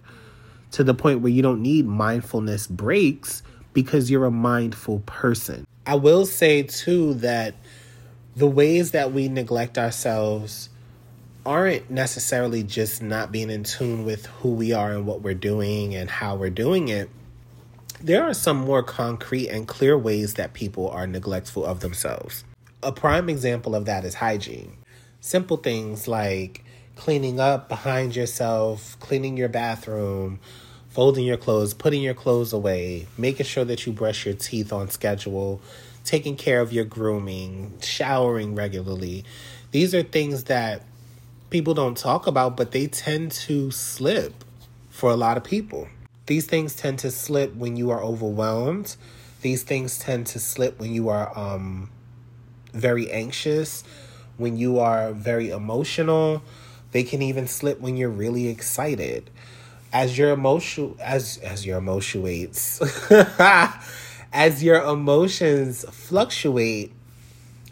to 0.73 0.85
the 0.85 0.95
point 0.95 1.21
where 1.21 1.31
you 1.31 1.43
don't 1.43 1.63
need 1.63 1.87
mindfulness 1.87 2.67
breaks 2.67 3.43
because 3.73 4.11
you're 4.11 4.25
a 4.25 4.31
mindful 4.31 5.01
person. 5.01 5.67
I 5.87 5.95
will 5.95 6.27
say 6.27 6.63
too 6.63 7.15
that 7.15 7.55
the 8.37 8.47
ways 8.47 8.93
that 8.93 9.13
we 9.13 9.29
neglect 9.29 9.79
ourselves 9.79 10.69
aren't 11.45 11.91
necessarily 11.91 12.63
just 12.63 13.03
not 13.03 13.33
being 13.33 13.51
in 13.51 13.65
tune 13.65 14.05
with 14.05 14.27
who 14.27 14.51
we 14.51 14.73
are 14.73 14.93
and 14.93 15.07
what 15.07 15.23
we're 15.23 15.35
doing 15.35 15.95
and 15.95 16.11
how 16.11 16.37
we're 16.37 16.51
doing 16.51 16.89
it. 16.89 17.09
There 18.03 18.25
are 18.25 18.35
some 18.35 18.59
more 18.59 18.83
concrete 18.83 19.49
and 19.49 19.67
clear 19.67 19.97
ways 19.97 20.35
that 20.35 20.55
people 20.55 20.89
are 20.91 21.07
neglectful 21.07 21.65
of 21.65 21.81
themselves. 21.81 22.45
A 22.83 22.93
prime 22.93 23.29
example 23.29 23.75
of 23.75 23.85
that 23.87 24.05
is 24.05 24.15
hygiene. 24.15 24.77
Simple 25.21 25.59
things 25.59 26.09
like 26.09 26.65
cleaning 26.97 27.41
up 27.41 27.69
behind 27.69 28.17
yourself, 28.17 28.99
cleaning 29.01 29.37
your 29.37 29.49
bathroom, 29.49 30.41
folding 31.01 31.25
your 31.25 31.39
clothes, 31.39 31.73
putting 31.73 32.03
your 32.03 32.13
clothes 32.13 32.53
away, 32.53 33.07
making 33.17 33.47
sure 33.47 33.65
that 33.65 33.87
you 33.87 33.91
brush 33.91 34.27
your 34.27 34.35
teeth 34.35 34.71
on 34.71 34.91
schedule, 34.91 35.59
taking 36.05 36.37
care 36.37 36.61
of 36.61 36.75
your 36.75 36.85
grooming, 36.85 37.73
showering 37.81 38.55
regularly. 38.55 39.25
These 39.71 39.95
are 39.95 40.03
things 40.03 40.45
that 40.45 40.83
people 41.49 41.73
don't 41.73 41.97
talk 41.97 42.27
about, 42.27 42.55
but 42.55 42.73
they 42.73 42.87
tend 42.87 43.33
to 43.33 43.71
slip 43.71 44.45
for 44.91 45.11
a 45.11 45.17
lot 45.17 45.39
of 45.39 45.43
people. 45.43 45.89
These 46.27 46.45
things 46.45 46.77
tend 46.77 46.99
to 46.99 47.11
slip 47.11 47.55
when 47.57 47.79
you 47.79 47.91
are 47.91 48.03
overwhelmed. 48.03 48.95
These 49.41 49.63
things 49.63 49.99
tend 49.99 50.27
to 50.27 50.39
slip 50.39 50.79
when 50.79 50.93
you 50.93 51.09
are 51.09 51.33
um, 51.35 51.89
very 52.75 53.11
anxious, 53.11 53.85
when 54.37 54.59
you 54.59 54.79
are 54.79 55.13
very 55.13 55.49
emotional. 55.49 56.43
They 56.93 57.05
can 57.05 57.23
even 57.23 57.47
slip 57.47 57.81
when 57.81 57.97
you're 57.97 58.11
really 58.11 58.49
excited. 58.49 59.31
As 59.93 60.17
your 60.17 60.31
emotion 60.31 60.95
as 61.01 61.39
as 61.39 61.67
your 61.67 61.79
emotions 61.79 62.81
as 64.33 64.63
your 64.63 64.83
emotions 64.83 65.85
fluctuate, 65.91 66.93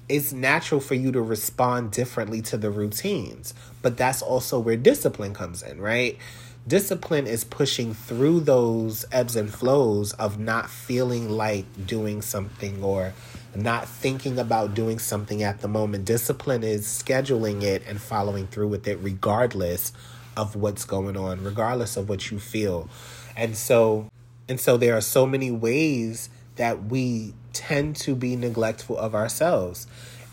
it's 0.09 0.33
natural 0.33 0.81
for 0.81 0.95
you 0.95 1.13
to 1.13 1.21
respond 1.21 1.93
differently 1.93 2.43
to 2.43 2.57
the 2.57 2.71
routines. 2.71 3.55
But 3.83 3.97
that's 3.97 4.23
also 4.23 4.59
where 4.59 4.77
discipline 4.77 5.35
comes 5.35 5.63
in, 5.63 5.81
right? 5.81 6.19
Discipline 6.67 7.27
is 7.27 7.45
pushing 7.45 7.95
through 7.95 8.41
those 8.41 9.07
ebbs 9.11 9.37
and 9.37 9.53
flows 9.53 10.13
of 10.15 10.39
not 10.39 10.69
feeling 10.69 11.31
like 11.31 11.65
doing 11.87 12.21
something 12.21 12.83
or 12.83 13.15
not 13.55 13.89
thinking 13.89 14.39
about 14.39 14.75
doing 14.75 14.99
something 14.99 15.43
at 15.43 15.61
the 15.61 15.69
moment. 15.69 16.05
Discipline 16.05 16.63
is 16.63 16.85
scheduling 16.87 17.63
it 17.63 17.83
and 17.87 18.01
following 18.01 18.47
through 18.47 18.69
with 18.69 18.87
it 18.87 18.99
regardless 19.01 19.93
of 20.39 20.57
what's 20.57 20.85
going 20.85 21.17
on, 21.17 21.43
regardless 21.43 21.97
of 21.97 22.09
what 22.09 22.31
you 22.31 22.39
feel. 22.39 22.89
And 23.37 23.57
so 23.57 24.09
and 24.49 24.59
so 24.59 24.77
there 24.79 24.97
are 24.97 25.03
so 25.03 25.27
many 25.27 25.51
ways 25.51 26.31
that 26.57 26.85
we 26.85 27.35
tend 27.53 27.97
to 27.97 28.15
be 28.15 28.35
neglectful 28.37 28.97
of 28.97 29.15
ourselves. 29.15 29.87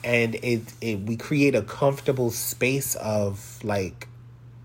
And 0.04 0.36
it, 0.36 0.62
it 0.80 1.02
we 1.02 1.18
create 1.18 1.56
a 1.56 1.62
comfortable 1.62 2.32
space 2.32 2.96
of 2.96 3.60
like 3.64 4.08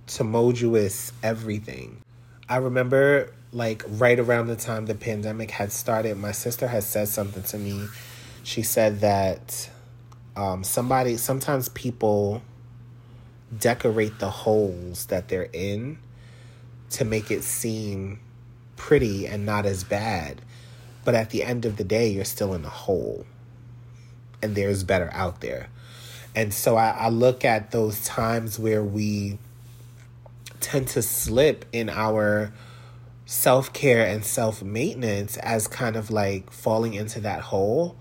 tumultuous 0.06 1.12
everything. 1.22 2.02
I 2.48 2.56
remember 2.56 3.32
like 3.52 3.82
right 3.88 4.18
around 4.20 4.46
the 4.46 4.56
time 4.56 4.86
the 4.86 4.94
pandemic 4.94 5.50
had 5.50 5.72
started, 5.72 6.16
my 6.16 6.32
sister 6.32 6.68
had 6.68 6.84
said 6.84 7.08
something 7.08 7.42
to 7.42 7.58
me 7.58 7.88
she 8.42 8.62
said 8.62 9.00
that 9.00 9.70
um, 10.36 10.64
somebody 10.64 11.16
sometimes 11.16 11.68
people 11.70 12.42
decorate 13.56 14.18
the 14.18 14.30
holes 14.30 15.06
that 15.06 15.28
they're 15.28 15.50
in 15.52 15.98
to 16.90 17.04
make 17.04 17.30
it 17.30 17.42
seem 17.42 18.20
pretty 18.76 19.26
and 19.26 19.44
not 19.44 19.66
as 19.66 19.84
bad. 19.84 20.42
But 21.04 21.14
at 21.14 21.30
the 21.30 21.42
end 21.42 21.64
of 21.64 21.76
the 21.76 21.84
day, 21.84 22.08
you're 22.08 22.24
still 22.24 22.54
in 22.54 22.64
a 22.64 22.70
hole, 22.70 23.24
and 24.42 24.54
there's 24.54 24.84
better 24.84 25.10
out 25.12 25.40
there. 25.40 25.68
And 26.34 26.52
so 26.52 26.76
I, 26.76 26.90
I 26.90 27.08
look 27.08 27.44
at 27.44 27.70
those 27.70 28.04
times 28.04 28.58
where 28.58 28.84
we 28.84 29.38
tend 30.60 30.88
to 30.88 31.02
slip 31.02 31.64
in 31.72 31.88
our 31.88 32.52
self 33.24 33.72
care 33.72 34.06
and 34.06 34.24
self 34.24 34.62
maintenance 34.62 35.36
as 35.38 35.66
kind 35.66 35.96
of 35.96 36.10
like 36.10 36.52
falling 36.52 36.94
into 36.94 37.20
that 37.20 37.40
hole 37.40 37.96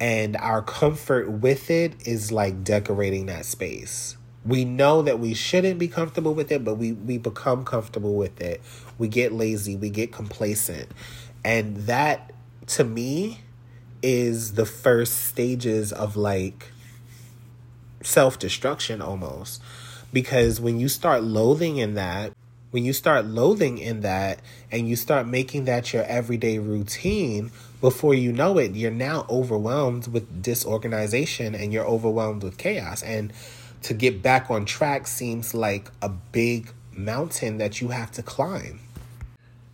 and 0.00 0.36
our 0.36 0.62
comfort 0.62 1.30
with 1.30 1.70
it 1.70 2.06
is 2.06 2.30
like 2.30 2.64
decorating 2.64 3.26
that 3.26 3.46
space. 3.46 4.15
We 4.46 4.64
know 4.64 5.02
that 5.02 5.18
we 5.18 5.34
shouldn't 5.34 5.78
be 5.78 5.88
comfortable 5.88 6.34
with 6.34 6.52
it, 6.52 6.64
but 6.64 6.76
we, 6.76 6.92
we 6.92 7.18
become 7.18 7.64
comfortable 7.64 8.14
with 8.14 8.40
it. 8.40 8.60
We 8.98 9.08
get 9.08 9.32
lazy, 9.32 9.76
we 9.76 9.90
get 9.90 10.12
complacent. 10.12 10.88
And 11.44 11.76
that, 11.78 12.32
to 12.68 12.84
me, 12.84 13.40
is 14.02 14.54
the 14.54 14.66
first 14.66 15.24
stages 15.26 15.92
of 15.92 16.16
like 16.16 16.70
self 18.02 18.38
destruction 18.38 19.02
almost. 19.02 19.60
Because 20.12 20.60
when 20.60 20.78
you 20.78 20.88
start 20.88 21.22
loathing 21.22 21.78
in 21.78 21.94
that, 21.94 22.32
when 22.70 22.84
you 22.84 22.92
start 22.92 23.26
loathing 23.26 23.78
in 23.78 24.00
that 24.00 24.40
and 24.70 24.88
you 24.88 24.96
start 24.96 25.26
making 25.26 25.64
that 25.64 25.92
your 25.92 26.04
everyday 26.04 26.58
routine, 26.58 27.50
before 27.80 28.14
you 28.14 28.32
know 28.32 28.58
it, 28.58 28.74
you're 28.74 28.90
now 28.90 29.26
overwhelmed 29.28 30.08
with 30.08 30.42
disorganization 30.42 31.54
and 31.54 31.72
you're 31.72 31.86
overwhelmed 31.86 32.42
with 32.42 32.58
chaos. 32.58 33.02
And 33.02 33.32
to 33.82 33.94
get 33.94 34.22
back 34.22 34.50
on 34.50 34.64
track 34.64 35.06
seems 35.06 35.54
like 35.54 35.90
a 36.02 36.08
big 36.08 36.72
mountain 36.92 37.58
that 37.58 37.80
you 37.80 37.88
have 37.88 38.10
to 38.12 38.22
climb. 38.22 38.80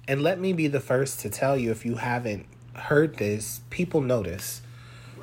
And 0.09 0.23
let 0.23 0.39
me 0.41 0.53
be 0.53 0.67
the 0.67 0.81
first 0.81 1.21
to 1.21 1.31
tell 1.31 1.57
you 1.57 1.71
if 1.71 1.87
you 1.87 1.97
haven't 1.97 2.47
heard 2.75 3.17
this, 3.17 3.61
people 3.71 4.01
notice 4.01 4.63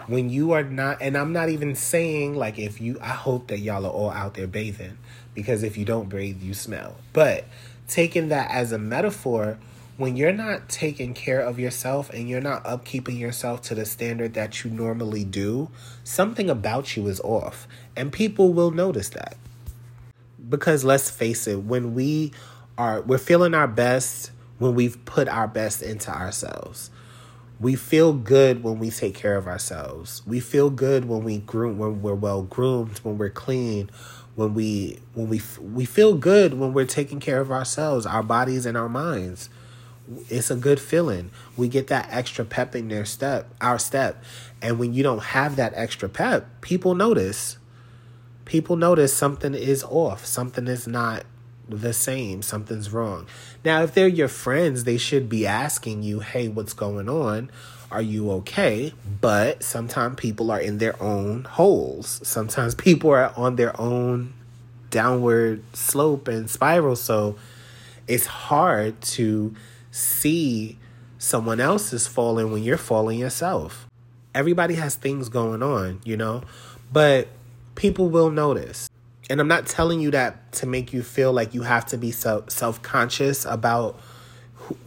when 0.08 0.30
you 0.30 0.52
are 0.52 0.64
not 0.64 1.02
and 1.02 1.16
I'm 1.16 1.34
not 1.34 1.50
even 1.50 1.76
saying 1.76 2.36
like 2.36 2.58
if 2.58 2.82
you 2.82 2.98
I 3.02 3.10
hope 3.10 3.48
that 3.48 3.60
y'all 3.60 3.86
are 3.86 3.92
all 3.92 4.10
out 4.10 4.34
there 4.34 4.48
bathing 4.48 4.98
because 5.36 5.62
if 5.62 5.78
you 5.78 5.86
don't 5.86 6.10
bathe 6.10 6.42
you 6.42 6.54
smell. 6.54 6.96
But 7.14 7.46
taking 7.88 8.30
that 8.30 8.50
as 8.50 8.72
a 8.72 8.80
metaphor, 8.80 9.58
when 10.00 10.16
you're 10.16 10.32
not 10.32 10.70
taking 10.70 11.14
care 11.14 11.42
of 11.42 11.60
yourself 11.60 12.10
and 12.12 12.30
you're 12.30 12.40
not 12.40 12.64
upkeeping 12.64 13.20
yourself 13.20 13.62
to 13.62 13.76
the 13.76 13.86
standard 13.86 14.34
that 14.34 14.64
you 14.64 14.72
normally 14.72 15.26
do, 15.26 15.70
something 16.06 16.50
about 16.50 16.96
you 16.96 17.06
is 17.08 17.20
off. 17.20 17.68
And 17.98 18.10
people 18.10 18.54
will 18.54 18.72
notice 18.72 19.10
that. 19.10 19.36
Because 20.48 20.86
let's 20.86 21.12
face 21.12 21.48
it, 21.48 21.64
when 21.64 21.94
we 21.94 22.32
are 22.78 23.02
we're 23.02 23.18
feeling 23.18 23.54
our 23.54 23.68
best 23.68 24.32
when 24.58 24.74
we've 24.74 25.04
put 25.04 25.28
our 25.28 25.50
best 25.50 25.82
into 25.82 26.10
ourselves. 26.10 26.92
We 27.60 27.76
feel 27.76 28.14
good 28.14 28.64
when 28.64 28.80
we 28.80 28.90
take 28.90 29.16
care 29.16 29.36
of 29.36 29.48
ourselves. 29.48 30.22
We 30.26 30.40
feel 30.40 30.70
good 30.70 31.10
when 31.10 31.26
we 31.26 31.40
groom 31.40 31.78
when 31.78 32.02
we're 32.02 32.16
well 32.16 32.44
groomed, 32.44 33.00
when 33.00 33.18
we're 33.18 33.30
clean, 33.30 33.90
when 34.36 34.54
we 34.54 35.00
when 35.14 35.28
we 35.28 35.42
we 35.62 35.84
feel 35.84 36.16
good 36.16 36.54
when 36.54 36.72
we're 36.72 36.86
taking 36.86 37.20
care 37.20 37.42
of 37.42 37.52
ourselves, 37.52 38.06
our 38.06 38.24
bodies 38.24 38.66
and 38.66 38.78
our 38.78 38.88
minds 38.88 39.50
it's 40.30 40.50
a 40.50 40.56
good 40.56 40.80
feeling. 40.80 41.32
We 41.56 41.68
get 41.68 41.88
that 41.88 42.08
extra 42.12 42.46
pep 42.46 42.76
in 42.76 42.88
their 42.88 43.06
step, 43.06 43.54
our 43.62 43.80
step. 43.80 44.24
And 44.62 44.80
when 44.80 44.94
you 44.94 45.04
don't 45.04 45.24
have 45.24 45.56
that 45.58 45.74
extra 45.76 46.10
pep, 46.10 46.62
people 46.62 46.96
notice. 46.96 47.58
People 48.46 48.76
notice 48.76 49.14
something 49.14 49.54
is 49.54 49.84
off. 49.84 50.26
Something 50.26 50.68
is 50.68 50.88
not 50.88 51.24
the 51.68 51.94
same. 51.94 52.42
Something's 52.42 52.92
wrong. 52.92 53.28
Now, 53.64 53.84
if 53.84 53.94
they're 53.94 54.08
your 54.08 54.28
friends, 54.28 54.84
they 54.84 54.98
should 54.98 55.30
be 55.30 55.46
asking 55.46 56.04
you, 56.04 56.20
hey, 56.22 56.48
what's 56.48 56.74
going 56.74 57.08
on? 57.08 57.52
Are 57.92 58.02
you 58.02 58.32
okay? 58.32 58.94
But 59.22 59.64
sometimes 59.64 60.16
people 60.16 60.52
are 60.52 60.60
in 60.60 60.80
their 60.80 61.02
own 61.02 61.44
holes. 61.44 62.22
Sometimes 62.24 62.76
people 62.76 63.12
are 63.12 63.34
on 63.36 63.56
their 63.56 63.80
own 63.80 64.34
downward 64.90 65.64
slope 65.74 66.28
and 66.28 66.50
spiral. 66.50 66.96
So 66.96 67.36
it's 68.08 68.26
hard 68.26 69.00
to 69.02 69.56
see 69.92 70.78
someone 71.18 71.60
else 71.60 71.94
is 71.94 72.08
falling 72.08 72.52
when 72.52 72.64
you're 72.64 72.78
falling 72.78 73.20
yourself. 73.20 73.88
Everybody 74.34 74.76
has 74.76 74.96
things 74.96 75.30
going 75.30 75.64
on, 75.64 76.02
you 76.04 76.16
know, 76.16 76.44
but 76.92 77.28
people 77.76 78.10
will 78.10 78.32
notice. 78.32 78.90
And 79.30 79.40
I'm 79.40 79.48
not 79.48 79.68
telling 79.68 80.00
you 80.00 80.12
that 80.12 80.52
to 80.54 80.66
make 80.66 80.92
you 80.92 81.04
feel 81.04 81.32
like 81.32 81.54
you 81.54 81.62
have 81.62 81.86
to 81.88 81.98
be 81.98 82.12
so 82.12 82.46
self 82.48 82.82
conscious 82.82 83.46
about 83.46 84.00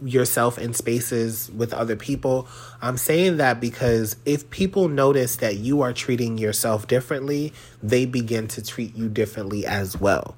yourself 0.03 0.57
in 0.57 0.73
spaces 0.73 1.49
with 1.55 1.73
other 1.73 1.95
people. 1.95 2.47
I'm 2.81 2.97
saying 2.97 3.37
that 3.37 3.59
because 3.59 4.15
if 4.25 4.49
people 4.49 4.87
notice 4.87 5.37
that 5.37 5.57
you 5.57 5.81
are 5.81 5.93
treating 5.93 6.37
yourself 6.37 6.87
differently, 6.87 7.53
they 7.81 8.05
begin 8.05 8.47
to 8.49 8.63
treat 8.63 8.95
you 8.95 9.09
differently 9.09 9.65
as 9.65 9.99
well. 9.99 10.35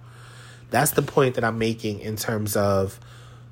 That's 0.72 0.92
the 0.92 1.02
point 1.02 1.36
that 1.36 1.44
I'm 1.44 1.58
making 1.58 2.00
in 2.00 2.16
terms 2.16 2.56
of 2.56 3.00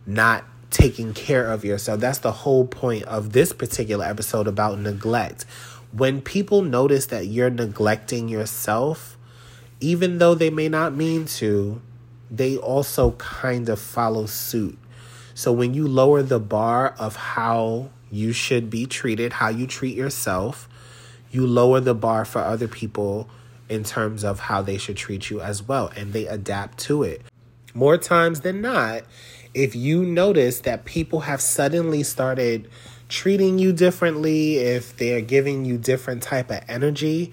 not 0.06 0.44
taking 0.74 1.14
care 1.14 1.50
of 1.50 1.64
yourself. 1.64 2.02
That's 2.02 2.18
the 2.18 2.32
whole 2.32 2.66
point 2.66 3.04
of 3.04 3.32
this 3.32 3.54
particular 3.54 4.04
episode 4.04 4.48
about 4.48 4.80
neglect. 4.80 5.46
When 5.92 6.22
people 6.22 6.64
notice 6.64 7.06
that 7.06 7.28
you're 7.28 7.52
neglecting 7.52 8.28
yourself, 8.28 9.18
even 9.80 10.18
though 10.18 10.34
they 10.34 10.50
may 10.50 10.68
not 10.68 10.94
mean 10.94 11.26
to, 11.26 11.82
they 12.32 12.58
also 12.58 13.12
kind 13.12 13.70
of 13.70 13.80
follow 13.80 14.26
suit. 14.26 14.78
So 15.36 15.52
when 15.52 15.74
you 15.74 15.88
lower 15.88 16.24
the 16.24 16.40
bar 16.40 16.96
of 16.98 17.16
how 17.16 17.90
you 18.12 18.34
should 18.34 18.70
be 18.70 18.86
treated, 18.86 19.34
how 19.34 19.50
you 19.50 19.68
treat 19.68 19.96
yourself, 19.96 20.68
you 21.32 21.46
lower 21.46 21.80
the 21.80 21.96
bar 21.96 22.26
for 22.26 22.40
other 22.40 22.68
people 22.68 23.30
in 23.70 23.84
terms 23.84 24.24
of 24.24 24.40
how 24.40 24.62
they 24.62 24.78
should 24.78 24.98
treat 24.98 25.30
you 25.30 25.42
as 25.42 25.64
well, 25.64 25.92
and 25.96 26.14
they 26.14 26.28
adapt 26.28 26.78
to 26.80 27.04
it. 27.04 27.22
More 27.74 27.98
times 27.98 28.42
than 28.42 28.62
not, 28.62 29.04
if 29.54 29.76
you 29.76 30.04
notice 30.04 30.62
that 30.62 30.86
people 30.86 31.22
have 31.22 31.42
suddenly 31.42 32.04
started 32.04 32.70
treating 33.10 33.60
you 33.60 33.72
differently, 33.72 34.58
if 34.58 34.98
they're 34.98 35.22
giving 35.22 35.66
you 35.66 35.78
different 35.78 36.24
type 36.24 36.50
of 36.50 36.62
energy, 36.68 37.32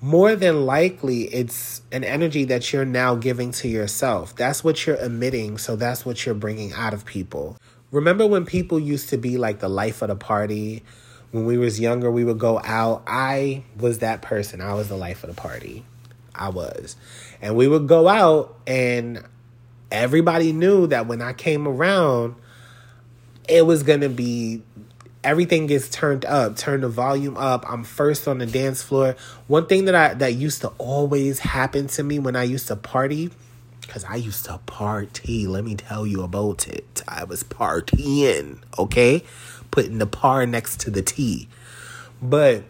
more 0.00 0.36
than 0.36 0.66
likely 0.66 1.22
it's 1.24 1.82
an 1.92 2.04
energy 2.04 2.44
that 2.44 2.72
you're 2.72 2.84
now 2.84 3.14
giving 3.14 3.52
to 3.52 3.68
yourself. 3.68 4.34
That's 4.36 4.62
what 4.62 4.86
you're 4.86 4.96
emitting, 4.96 5.58
so 5.58 5.76
that's 5.76 6.06
what 6.06 6.24
you're 6.24 6.34
bringing 6.34 6.72
out 6.72 6.94
of 6.94 7.04
people. 7.04 7.56
Remember 7.90 8.26
when 8.26 8.44
people 8.44 8.78
used 8.78 9.08
to 9.10 9.16
be 9.16 9.38
like 9.38 9.60
the 9.60 9.68
life 9.68 10.02
of 10.02 10.08
the 10.08 10.16
party? 10.16 10.82
When 11.30 11.44
we 11.46 11.58
was 11.58 11.80
younger, 11.80 12.10
we 12.10 12.24
would 12.24 12.38
go 12.38 12.60
out. 12.64 13.02
I 13.06 13.64
was 13.76 13.98
that 13.98 14.22
person. 14.22 14.60
I 14.60 14.74
was 14.74 14.88
the 14.88 14.96
life 14.96 15.24
of 15.24 15.34
the 15.34 15.40
party. 15.40 15.84
I 16.34 16.48
was. 16.48 16.96
And 17.40 17.56
we 17.56 17.66
would 17.66 17.86
go 17.86 18.08
out 18.08 18.56
and 18.66 19.24
everybody 19.90 20.52
knew 20.52 20.86
that 20.88 21.06
when 21.06 21.22
I 21.22 21.32
came 21.32 21.66
around, 21.66 22.34
it 23.48 23.64
was 23.66 23.82
going 23.82 24.00
to 24.00 24.08
be 24.08 24.62
everything 25.24 25.66
gets 25.66 25.88
turned 25.88 26.24
up 26.24 26.56
turn 26.56 26.82
the 26.82 26.88
volume 26.88 27.36
up. 27.36 27.64
I'm 27.68 27.84
first 27.84 28.28
on 28.28 28.38
the 28.38 28.46
dance 28.46 28.82
floor. 28.82 29.16
One 29.46 29.66
thing 29.66 29.86
that 29.86 29.94
i 29.94 30.14
that 30.14 30.34
used 30.34 30.60
to 30.62 30.68
always 30.78 31.40
happen 31.40 31.88
to 31.88 32.02
me 32.02 32.18
when 32.18 32.36
i 32.36 32.44
used 32.44 32.68
to 32.68 32.76
party 32.76 33.30
because 33.80 34.04
i 34.04 34.16
used 34.16 34.44
to 34.44 34.58
party 34.66 35.46
let 35.46 35.64
me 35.64 35.74
tell 35.74 36.06
you 36.06 36.22
about 36.22 36.68
it. 36.68 37.02
I 37.08 37.24
was 37.24 37.42
partying 37.42 38.58
okay? 38.78 39.24
Putting 39.70 39.98
the 39.98 40.06
par 40.06 40.46
next 40.46 40.80
to 40.80 40.90
the 40.90 41.02
t. 41.02 41.48
But 42.22 42.64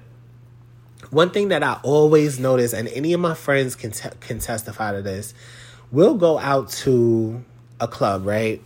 one 1.10 1.30
thing 1.30 1.48
that 1.48 1.62
i 1.62 1.78
always 1.82 2.38
notice 2.38 2.72
and 2.72 2.88
any 2.88 3.12
of 3.12 3.20
my 3.20 3.34
friends 3.34 3.74
can, 3.74 3.92
can 4.20 4.38
testify 4.38 4.92
to 4.92 5.02
this 5.02 5.34
we'll 5.90 6.14
go 6.14 6.38
out 6.38 6.68
to 6.70 7.44
a 7.80 7.88
club 7.88 8.26
right 8.26 8.62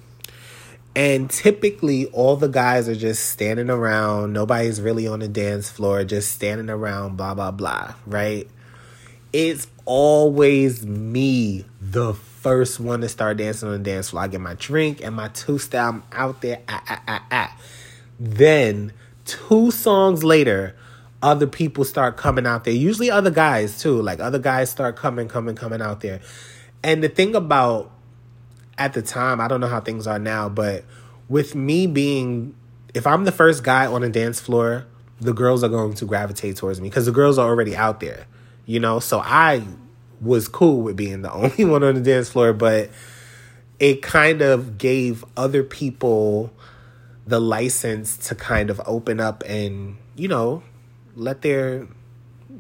and 0.95 1.31
typically, 1.31 2.07
all 2.07 2.37
the 2.37 2.49
guys 2.49 2.87
are 2.87 2.95
just 2.95 3.31
standing 3.31 3.71
around. 3.71 4.35
Nobody's 4.35 4.81
really 4.81 5.07
on 5.07 5.21
the 5.21 5.29
dance 5.29 5.71
floor, 5.71 6.05
just 6.05 6.33
standing 6.33 6.69
around, 6.69 7.17
blah, 7.17 7.33
blah, 7.33 7.51
blah, 7.51 7.95
right? 8.07 8.47
It's 9.33 9.67
always 9.87 10.87
me, 10.87 11.65
the 11.81 12.13
first 12.13 12.79
one 12.79 13.01
to 13.01 13.09
start 13.09 13.39
dancing 13.39 13.69
on 13.69 13.83
the 13.83 13.91
dance 13.91 14.11
floor. 14.11 14.25
I 14.25 14.29
get 14.29 14.43
my 14.43 14.53
drink 14.55 15.03
and 15.03 15.17
my 15.17 15.29
two 15.29 15.59
style. 15.59 15.89
I'm 15.89 16.03
out 16.13 16.43
there. 16.43 16.61
Ah, 16.69 16.83
ah, 16.87 17.03
ah, 17.09 17.27
ah. 17.31 17.57
Then, 18.21 18.93
two 19.25 19.71
songs 19.71 20.23
later, 20.23 20.77
other 21.23 21.47
people 21.47 21.87
start 21.87 22.19
coming 22.19 22.47
out 22.47 22.65
there. 22.65 22.75
Usually, 22.75 23.11
other 23.11 23.31
guys 23.31 23.81
too. 23.81 24.03
Like, 24.03 24.21
other 24.21 24.39
guys 24.39 24.69
start 24.71 24.97
coming, 24.97 25.27
coming, 25.29 25.57
coming 25.57 25.81
out 25.81 26.03
there. 26.03 26.21
And 26.85 27.03
the 27.03 27.09
thing 27.09 27.35
about 27.35 27.91
at 28.79 28.93
the 28.93 29.03
time, 29.03 29.41
I 29.41 29.49
don't 29.49 29.61
know 29.61 29.69
how 29.69 29.81
things 29.81 30.07
are 30.07 30.19
now, 30.19 30.49
but 30.49 30.85
with 31.29 31.55
me 31.55 31.87
being, 31.87 32.55
if 32.95 33.07
I'm 33.07 33.25
the 33.25 33.33
first 33.33 33.63
guy 33.63 33.87
on 33.87 34.03
a 34.03 34.09
dance 34.09 34.41
floor, 34.41 34.87
the 35.21 35.33
girls 35.33 35.63
are 35.63 35.69
going 35.69 35.95
to 35.95 36.05
gravitate 36.05 36.57
towards 36.57 36.81
me 36.81 36.89
because 36.89 37.07
the 37.07 37.13
girls 37.13 37.39
are 37.39 37.49
already 37.49 37.77
out 37.77 38.01
there, 38.01 38.27
you 38.67 38.81
know? 38.81 38.99
So 38.99 39.21
I 39.21 39.63
was 40.21 40.49
cool 40.49 40.83
with 40.83 40.97
being 40.97 41.23
the 41.23 41.33
only 41.33 41.65
one 41.65 41.83
on 41.85 41.95
the 41.95 42.01
dance 42.01 42.31
floor, 42.31 42.53
but 42.53 42.91
it 43.79 44.03
kind 44.03 44.43
of 44.43 44.79
gave 44.79 45.25
other 45.37 45.63
people 45.63 46.53
the 47.27 47.41
license 47.41 48.17
to 48.17 48.35
kind 48.35 48.69
of 48.69 48.81
open 48.85 49.21
up 49.21 49.45
and, 49.47 49.97
you 50.17 50.27
know, 50.27 50.63
let 51.15 51.43
their 51.43 51.87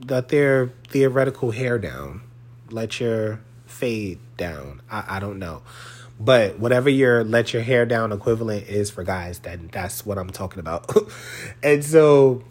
let 0.08 0.28
their 0.28 0.72
theoretical 0.88 1.50
hair 1.50 1.78
down. 1.78 2.22
Let 2.70 3.00
your 3.00 3.40
fade 3.82 4.20
down. 4.36 4.80
I, 4.88 5.16
I 5.16 5.18
don't 5.18 5.40
know. 5.40 5.62
But 6.20 6.60
whatever 6.60 6.88
your 6.88 7.24
let 7.24 7.52
your 7.52 7.62
hair 7.62 7.84
down 7.84 8.12
equivalent 8.12 8.68
is 8.68 8.90
for 8.90 9.02
guys, 9.02 9.40
then 9.40 9.70
that's 9.72 10.06
what 10.06 10.18
I'm 10.18 10.30
talking 10.30 10.60
about. 10.60 10.88
and 11.64 11.84
so 11.84 12.44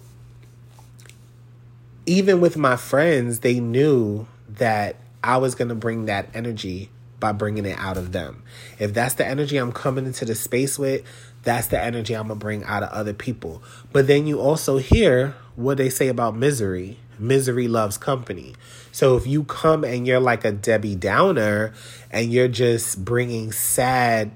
even 2.06 2.41
with 2.41 2.58
my 2.58 2.76
friends, 2.76 3.39
they 3.39 3.62
knew 3.62 4.28
that 4.50 4.98
I 5.24 5.38
was 5.38 5.56
going 5.56 5.70
to 5.70 5.76
bring 5.76 6.06
that 6.08 6.28
energy 6.34 6.89
by 7.22 7.32
bringing 7.32 7.65
it 7.65 7.78
out 7.80 7.96
of 7.96 8.12
them. 8.12 8.44
If 8.78 8.94
that's 8.94 9.13
the 9.13 9.26
energy 9.26 9.56
I'm 9.56 9.72
coming 9.72 10.06
into 10.06 10.26
the 10.26 10.36
space 10.36 10.78
with, 10.78 11.06
that's 11.44 11.67
the 11.67 11.82
energy 11.82 12.13
I'm 12.13 12.28
going 12.28 12.39
to 12.39 12.44
bring 12.44 12.65
out 12.65 12.84
of 12.84 12.89
other 12.89 13.13
people. 13.13 13.63
But 13.94 14.08
then 14.08 14.28
you 14.28 14.41
also 14.41 14.80
hear 14.80 15.36
what 15.56 15.78
they 15.78 15.89
say 15.89 16.10
about 16.10 16.36
misery. 16.36 16.98
Misery 17.22 17.68
loves 17.68 17.98
company. 17.98 18.56
So 18.92 19.16
if 19.16 19.26
you 19.26 19.44
come 19.44 19.84
and 19.84 20.06
you're 20.06 20.20
like 20.20 20.44
a 20.44 20.52
Debbie 20.52 20.96
Downer 20.96 21.74
and 22.10 22.32
you're 22.32 22.48
just 22.48 23.06
bringing 23.06 23.52
sad, 23.52 24.32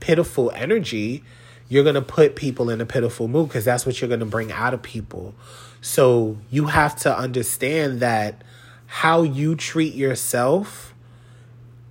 pitiful 0.00 0.50
energy, 0.54 1.22
you're 1.68 1.84
going 1.84 1.94
to 1.94 2.02
put 2.02 2.36
people 2.36 2.70
in 2.70 2.80
a 2.80 2.86
pitiful 2.86 3.28
mood 3.28 3.48
because 3.48 3.64
that's 3.64 3.86
what 3.86 4.00
you're 4.00 4.08
going 4.08 4.20
to 4.20 4.26
bring 4.26 4.50
out 4.52 4.74
of 4.74 4.82
people. 4.82 5.34
So 5.80 6.38
you 6.50 6.66
have 6.66 6.96
to 6.96 7.16
understand 7.16 8.00
that 8.00 8.42
how 8.86 9.22
you 9.22 9.54
treat 9.54 9.94
yourself 9.94 10.94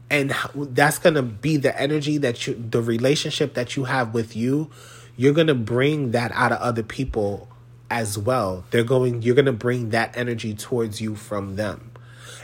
and 0.09 0.35
that's 0.55 0.99
going 0.99 1.15
to 1.15 1.23
be 1.23 1.57
the 1.57 1.79
energy 1.79 2.17
that 2.19 2.45
you 2.45 2.53
the 2.53 2.81
relationship 2.81 3.55
that 3.55 3.75
you 3.75 3.85
have 3.85 4.13
with 4.13 4.35
you 4.35 4.69
you're 5.17 5.33
going 5.33 5.47
to 5.47 5.55
bring 5.55 6.11
that 6.11 6.31
out 6.33 6.51
of 6.51 6.59
other 6.59 6.83
people 6.83 7.47
as 7.93 8.17
well. 8.17 8.65
They're 8.71 8.83
going 8.83 9.21
you're 9.21 9.35
going 9.35 9.45
to 9.45 9.53
bring 9.53 9.91
that 9.91 10.17
energy 10.17 10.55
towards 10.55 10.99
you 10.99 11.15
from 11.15 11.57
them. 11.57 11.91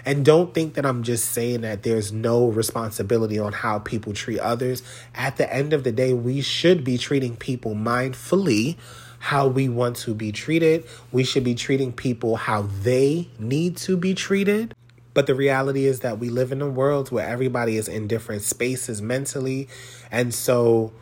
And 0.06 0.24
don't 0.24 0.54
think 0.54 0.76
that 0.76 0.86
I'm 0.86 1.02
just 1.02 1.32
saying 1.32 1.62
that 1.62 1.82
there's 1.82 2.12
no 2.12 2.48
responsibility 2.48 3.40
on 3.40 3.52
how 3.52 3.80
people 3.80 4.14
treat 4.14 4.40
others. 4.40 4.84
At 5.16 5.38
the 5.38 5.52
end 5.52 5.74
of 5.74 5.84
the 5.84 5.92
day, 5.92 6.14
we 6.14 6.42
should 6.42 6.84
be 6.84 7.00
treating 7.00 7.36
people 7.36 7.74
mindfully 7.74 8.78
how 9.18 9.48
we 9.48 9.68
want 9.68 9.96
to 9.98 10.14
be 10.14 10.32
treated. 10.32 10.86
We 11.12 11.24
should 11.24 11.44
be 11.44 11.56
treating 11.56 11.92
people 11.94 12.36
how 12.36 12.62
they 12.84 13.28
need 13.40 13.76
to 13.78 13.98
be 13.98 14.14
treated. 14.14 14.76
But 15.16 15.26
the 15.26 15.36
reality 15.36 15.86
is 15.86 16.02
that 16.02 16.20
we 16.20 16.30
live 16.30 16.52
in 16.52 16.62
a 16.62 16.70
world 16.70 17.12
where 17.12 17.28
everybody 17.28 17.76
is 17.76 17.88
in 17.88 18.08
different 18.08 18.44
spaces 18.44 19.02
mentally. 19.02 19.68
And 20.12 20.32
so 20.32 20.94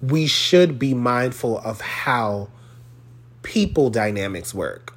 we 0.00 0.26
should 0.26 0.78
be 0.78 0.94
mindful 0.94 1.58
of 1.58 1.82
how 1.82 2.48
people 3.42 3.90
dynamics 3.90 4.54
work. 4.54 4.94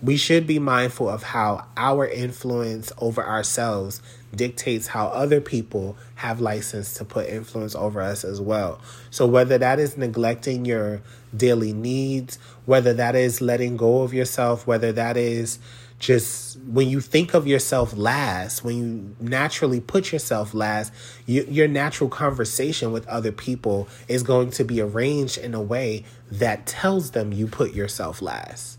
We 0.00 0.16
should 0.16 0.46
be 0.46 0.60
mindful 0.60 1.08
of 1.08 1.24
how 1.24 1.66
our 1.76 2.06
influence 2.06 2.92
over 2.98 3.24
ourselves 3.24 4.00
dictates 4.34 4.86
how 4.88 5.08
other 5.08 5.40
people 5.40 5.96
have 6.16 6.40
license 6.40 6.94
to 6.94 7.04
put 7.04 7.28
influence 7.28 7.74
over 7.74 8.00
us 8.00 8.24
as 8.24 8.40
well. 8.40 8.80
So, 9.10 9.26
whether 9.26 9.58
that 9.58 9.80
is 9.80 9.96
neglecting 9.96 10.64
your 10.64 11.02
daily 11.36 11.72
needs, 11.72 12.38
whether 12.64 12.94
that 12.94 13.16
is 13.16 13.40
letting 13.40 13.76
go 13.76 14.02
of 14.02 14.14
yourself, 14.14 14.66
whether 14.66 14.92
that 14.92 15.16
is 15.16 15.58
just 15.98 16.60
when 16.60 16.88
you 16.88 17.00
think 17.00 17.34
of 17.34 17.46
yourself 17.46 17.96
last, 17.96 18.62
when 18.62 18.76
you 18.76 19.16
naturally 19.20 19.80
put 19.80 20.12
yourself 20.12 20.54
last, 20.54 20.92
you, 21.26 21.44
your 21.50 21.66
natural 21.66 22.08
conversation 22.08 22.92
with 22.92 23.06
other 23.08 23.32
people 23.32 23.88
is 24.06 24.22
going 24.22 24.50
to 24.50 24.64
be 24.64 24.80
arranged 24.80 25.38
in 25.38 25.54
a 25.54 25.60
way 25.60 26.04
that 26.30 26.66
tells 26.66 27.10
them 27.12 27.32
you 27.32 27.48
put 27.48 27.74
yourself 27.74 28.22
last. 28.22 28.78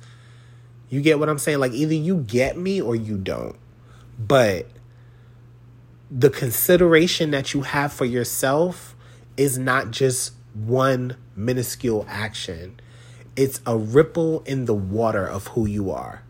You 0.90 1.02
get 1.02 1.20
what 1.20 1.30
I'm 1.30 1.40
saying? 1.40 1.60
Like 1.60 1.74
either 1.74 1.94
you 1.94 2.18
get 2.18 2.58
me 2.58 2.82
or 2.82 2.96
you 2.96 3.18
don't. 3.18 3.58
But 4.18 4.68
the 6.10 6.30
consideration 6.30 7.32
that 7.32 7.54
you 7.54 7.62
have 7.62 7.92
for 7.92 8.06
yourself 8.06 8.96
is 9.36 9.58
not 9.58 9.92
just 9.92 10.34
one 10.54 11.18
minuscule 11.36 12.06
action, 12.08 12.80
it's 13.36 13.62
a 13.66 13.78
ripple 13.78 14.42
in 14.42 14.66
the 14.66 14.74
water 14.74 15.26
of 15.28 15.48
who 15.48 15.66
you 15.66 15.92
are 15.92 16.24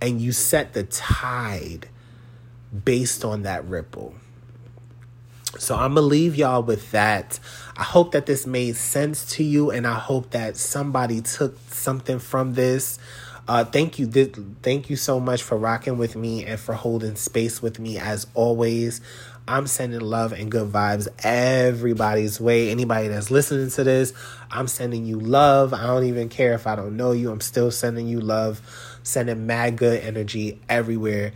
and 0.00 0.20
you 0.20 0.32
set 0.32 0.72
the 0.72 0.84
tide 0.84 1.88
based 2.84 3.24
on 3.24 3.42
that 3.42 3.64
ripple. 3.64 4.14
So 5.58 5.74
I'm 5.74 5.94
gonna 5.94 6.06
leave 6.06 6.36
y'all 6.36 6.62
with 6.62 6.90
that. 6.92 7.40
I 7.76 7.82
hope 7.82 8.12
that 8.12 8.26
this 8.26 8.46
made 8.46 8.76
sense 8.76 9.24
to 9.36 9.44
you, 9.44 9.70
and 9.70 9.86
I 9.86 9.94
hope 9.94 10.30
that 10.30 10.56
somebody 10.56 11.20
took 11.20 11.58
something 11.70 12.18
from 12.18 12.54
this. 12.54 12.98
Uh, 13.48 13.64
thank 13.64 13.98
you, 13.98 14.06
th- 14.06 14.36
thank 14.62 14.90
you 14.90 14.96
so 14.96 15.18
much 15.18 15.42
for 15.42 15.56
rocking 15.56 15.96
with 15.96 16.14
me 16.14 16.44
and 16.44 16.60
for 16.60 16.74
holding 16.74 17.16
space 17.16 17.62
with 17.62 17.78
me 17.78 17.98
as 17.98 18.26
always. 18.34 19.00
I'm 19.48 19.66
sending 19.66 20.00
love 20.00 20.34
and 20.34 20.50
good 20.50 20.70
vibes 20.70 21.08
everybody's 21.24 22.38
way. 22.38 22.70
Anybody 22.70 23.08
that's 23.08 23.30
listening 23.30 23.70
to 23.70 23.84
this, 23.84 24.12
I'm 24.50 24.68
sending 24.68 25.06
you 25.06 25.18
love. 25.18 25.72
I 25.72 25.86
don't 25.86 26.04
even 26.04 26.28
care 26.28 26.52
if 26.52 26.66
I 26.66 26.76
don't 26.76 26.98
know 26.98 27.12
you. 27.12 27.30
I'm 27.30 27.40
still 27.40 27.70
sending 27.70 28.06
you 28.06 28.20
love 28.20 28.60
sending 29.08 29.46
mad 29.46 29.76
good 29.76 30.00
energy 30.02 30.60
everywhere. 30.68 31.32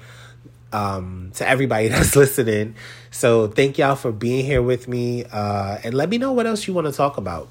um, 0.73 1.31
to 1.35 1.47
everybody 1.47 1.89
that's 1.93 2.17
listening. 2.17 2.75
So 3.11 3.47
thank 3.47 3.79
y'all 3.79 3.97
for 3.97 4.13
being 4.13 4.45
here 4.45 4.63
with 4.63 4.89
me. 4.89 5.25
Uh, 5.25 5.79
and 5.85 5.95
let 5.95 6.09
me 6.09 6.19
know 6.19 6.33
what 6.33 6.47
else 6.47 6.67
you 6.67 6.75
want 6.75 6.87
to 6.87 6.93
talk 6.93 7.17
about. 7.19 7.49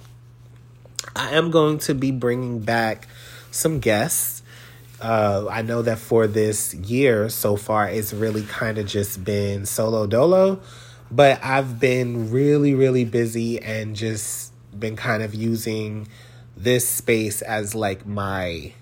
I 1.16 1.32
am 1.32 1.52
going 1.52 1.78
to 1.80 1.94
be 1.94 2.12
bringing 2.12 2.60
back 2.60 3.08
some 3.52 3.80
guests. 3.80 4.42
Uh, 5.02 5.48
I 5.50 5.62
know 5.62 5.82
that 5.82 5.98
for 5.98 6.28
this 6.28 6.74
year 6.74 7.30
so 7.30 7.56
far, 7.56 7.90
it's 7.90 8.14
really 8.14 8.44
kind 8.44 8.78
of 8.78 8.86
just 8.86 9.24
been 9.24 9.66
solo 9.66 10.06
dolo, 10.06 10.62
but 11.10 11.44
I've 11.44 11.80
been 11.80 12.32
really, 12.32 12.76
really 12.76 13.04
busy 13.04 13.60
and 13.60 13.96
just 13.96 14.54
been 14.78 14.96
kind 14.96 15.24
of 15.24 15.34
using 15.34 16.08
this 16.56 16.88
space 16.88 17.42
as 17.42 17.74
like 17.74 18.06
my 18.06 18.74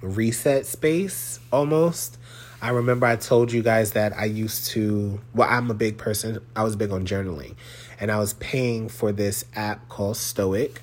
reset 0.00 0.66
space 0.66 1.40
almost. 1.52 2.18
I 2.62 2.70
remember 2.70 3.06
I 3.06 3.16
told 3.16 3.52
you 3.52 3.62
guys 3.62 3.92
that 3.92 4.16
I 4.16 4.24
used 4.24 4.68
to, 4.68 5.20
well, 5.34 5.48
I'm 5.50 5.70
a 5.70 5.74
big 5.74 5.98
person. 5.98 6.38
I 6.54 6.64
was 6.64 6.74
big 6.74 6.90
on 6.90 7.06
journaling. 7.06 7.54
And 8.00 8.10
I 8.10 8.18
was 8.18 8.34
paying 8.34 8.88
for 8.88 9.12
this 9.12 9.44
app 9.54 9.88
called 9.88 10.16
Stoic, 10.16 10.82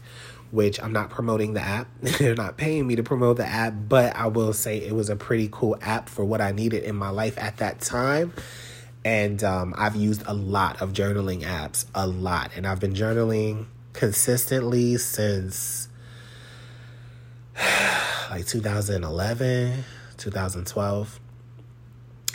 which 0.52 0.82
I'm 0.82 0.94
not 0.94 1.10
promoting 1.10 1.54
the 1.54 1.62
app. 1.62 1.88
They're 2.02 2.36
not 2.36 2.58
paying 2.58 2.88
me 2.88 2.96
to 2.96 3.04
promote 3.04 3.38
the 3.38 3.46
app, 3.46 3.74
but 3.90 4.16
I 4.16 4.28
will 4.28 4.54
say 4.54 4.78
it 4.78 4.94
was 4.94 5.10
a 5.10 5.16
pretty 5.16 5.50
cool 5.52 5.78
app 5.82 6.10
for 6.10 6.24
what 6.24 6.42
I 6.42 6.52
needed 6.52 6.84
in 6.84 6.96
my 6.96 7.10
life 7.10 7.38
at 7.38 7.58
that 7.58 7.82
time. 7.82 8.34
And 9.04 9.44
um, 9.44 9.74
I've 9.78 9.96
used 9.96 10.24
a 10.28 10.34
lot 10.34 10.82
of 10.82 10.94
journaling 10.94 11.42
apps, 11.42 11.86
a 11.94 12.08
lot. 12.08 12.52
And 12.56 12.66
I've 12.68 12.80
been 12.80 12.94
journaling 12.94 13.66
consistently 13.94 14.98
since 14.98 15.90
like 18.34 18.48
2011, 18.48 19.84
2012. 20.18 21.20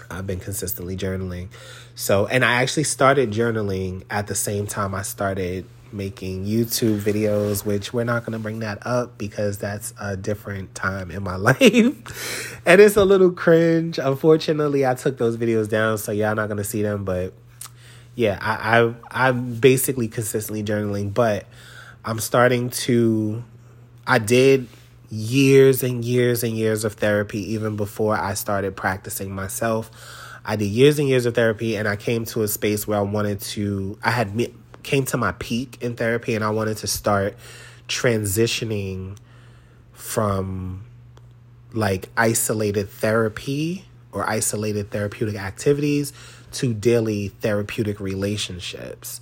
I've 0.08 0.26
been 0.28 0.38
consistently 0.38 0.96
journaling. 0.96 1.48
So, 1.96 2.26
and 2.26 2.44
I 2.44 2.62
actually 2.62 2.84
started 2.84 3.32
journaling 3.32 4.04
at 4.08 4.28
the 4.28 4.36
same 4.36 4.68
time 4.68 4.94
I 4.94 5.02
started 5.02 5.66
making 5.90 6.44
YouTube 6.44 7.00
videos, 7.00 7.66
which 7.66 7.92
we're 7.92 8.04
not 8.04 8.24
going 8.24 8.34
to 8.34 8.38
bring 8.38 8.60
that 8.60 8.86
up 8.86 9.18
because 9.18 9.58
that's 9.58 9.92
a 10.00 10.16
different 10.16 10.72
time 10.76 11.10
in 11.10 11.24
my 11.24 11.34
life. 11.50 12.62
and 12.64 12.80
it's 12.80 12.96
a 12.96 13.04
little 13.04 13.32
cringe. 13.32 13.98
Unfortunately, 13.98 14.86
I 14.86 14.94
took 14.94 15.18
those 15.18 15.36
videos 15.36 15.68
down, 15.68 15.98
so 15.98 16.12
y'all 16.12 16.36
not 16.36 16.46
going 16.46 16.58
to 16.58 16.64
see 16.64 16.82
them, 16.82 17.04
but 17.04 17.32
yeah, 18.14 18.38
I, 18.40 18.82
I 18.82 18.94
I'm 19.10 19.54
basically 19.54 20.06
consistently 20.06 20.62
journaling, 20.62 21.12
but 21.12 21.46
I'm 22.04 22.20
starting 22.20 22.70
to 22.86 23.42
I 24.06 24.20
did 24.20 24.68
years 25.10 25.82
and 25.82 26.04
years 26.04 26.42
and 26.42 26.56
years 26.56 26.84
of 26.84 26.94
therapy 26.94 27.52
even 27.52 27.76
before 27.76 28.16
I 28.16 28.34
started 28.34 28.76
practicing 28.76 29.34
myself. 29.34 29.90
I 30.44 30.56
did 30.56 30.66
years 30.66 30.98
and 30.98 31.08
years 31.08 31.26
of 31.26 31.34
therapy 31.34 31.76
and 31.76 31.88
I 31.88 31.96
came 31.96 32.24
to 32.26 32.42
a 32.42 32.48
space 32.48 32.86
where 32.86 32.98
I 32.98 33.02
wanted 33.02 33.40
to 33.40 33.98
I 34.02 34.10
had 34.10 34.50
came 34.82 35.04
to 35.06 35.16
my 35.16 35.32
peak 35.32 35.78
in 35.80 35.96
therapy 35.96 36.34
and 36.34 36.44
I 36.44 36.50
wanted 36.50 36.76
to 36.78 36.86
start 36.86 37.36
transitioning 37.88 39.16
from 39.92 40.84
like 41.72 42.08
isolated 42.16 42.88
therapy 42.88 43.84
or 44.12 44.28
isolated 44.28 44.90
therapeutic 44.90 45.36
activities 45.36 46.12
to 46.52 46.72
daily 46.72 47.28
therapeutic 47.28 48.00
relationships. 48.00 49.20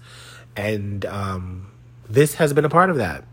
And 0.57 1.05
um, 1.07 1.73
this 2.09 2.35
has 2.35 2.53
been 2.53 2.65
a 2.65 2.69
part 2.69 2.91
of 2.91 2.97
that 2.97 3.25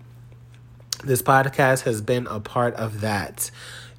this 1.03 1.21
podcast 1.21 1.83
has 1.83 2.01
been 2.01 2.27
a 2.27 2.39
part 2.39 2.73
of 2.75 3.01
that. 3.01 3.51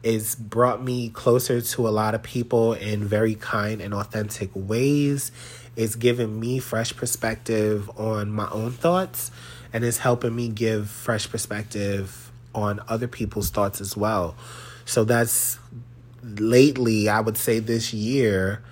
It's 0.02 0.34
brought 0.34 0.82
me 0.82 1.10
closer 1.10 1.60
to 1.60 1.88
a 1.88 1.90
lot 1.90 2.14
of 2.14 2.22
people 2.22 2.72
in 2.74 3.04
very 3.04 3.34
kind 3.34 3.80
and 3.80 3.92
authentic 3.92 4.50
ways. 4.54 5.30
It's 5.76 5.96
given 5.96 6.40
me 6.40 6.58
fresh 6.58 6.94
perspective 6.96 7.90
on 7.98 8.30
my 8.30 8.48
own 8.50 8.72
thoughts 8.72 9.30
and 9.72 9.84
it's 9.84 9.98
helping 9.98 10.34
me 10.34 10.48
give 10.48 10.88
fresh 10.88 11.28
perspective 11.28 12.30
on 12.54 12.80
other 12.88 13.08
people's 13.08 13.50
thoughts 13.50 13.80
as 13.80 13.96
well. 13.96 14.36
So 14.84 15.04
that's 15.04 15.58
lately, 16.22 17.08
I 17.08 17.20
would 17.20 17.36
say 17.36 17.58
this 17.58 17.92
year, 17.92 18.62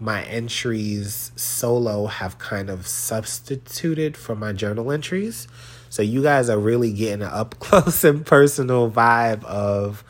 my 0.00 0.24
entries 0.24 1.30
solo 1.36 2.06
have 2.06 2.38
kind 2.38 2.68
of 2.68 2.86
substituted 2.86 4.16
for 4.16 4.34
my 4.34 4.52
journal 4.52 4.90
entries. 4.90 5.46
So 5.96 6.02
you 6.02 6.22
guys 6.22 6.50
are 6.50 6.58
really 6.58 6.92
getting 6.92 7.22
an 7.22 7.30
up 7.32 7.54
close 7.58 8.04
and 8.04 8.26
personal 8.26 8.90
vibe 8.90 9.42
of 9.44 10.04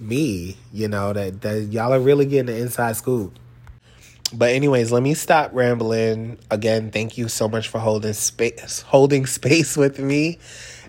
me, 0.00 0.56
you 0.72 0.88
know, 0.88 1.12
that, 1.12 1.42
that 1.42 1.64
y'all 1.64 1.92
are 1.92 2.00
really 2.00 2.24
getting 2.24 2.46
the 2.46 2.56
inside 2.58 2.96
scoop. 2.96 3.38
But 4.32 4.52
anyways, 4.52 4.92
let 4.92 5.02
me 5.02 5.12
stop 5.12 5.50
rambling. 5.52 6.38
Again, 6.50 6.90
thank 6.90 7.18
you 7.18 7.28
so 7.28 7.50
much 7.50 7.68
for 7.68 7.80
holding 7.80 8.14
space 8.14 8.80
holding 8.80 9.26
space 9.26 9.76
with 9.76 9.98
me. 9.98 10.38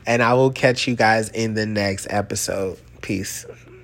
And 0.07 0.23
I 0.23 0.33
will 0.35 0.51
catch 0.51 0.87
you 0.87 0.95
guys 0.95 1.27
in 1.27 1.55
the 1.55 1.65
next 1.65 2.07
episode. 2.09 2.79
Peace. 3.01 3.45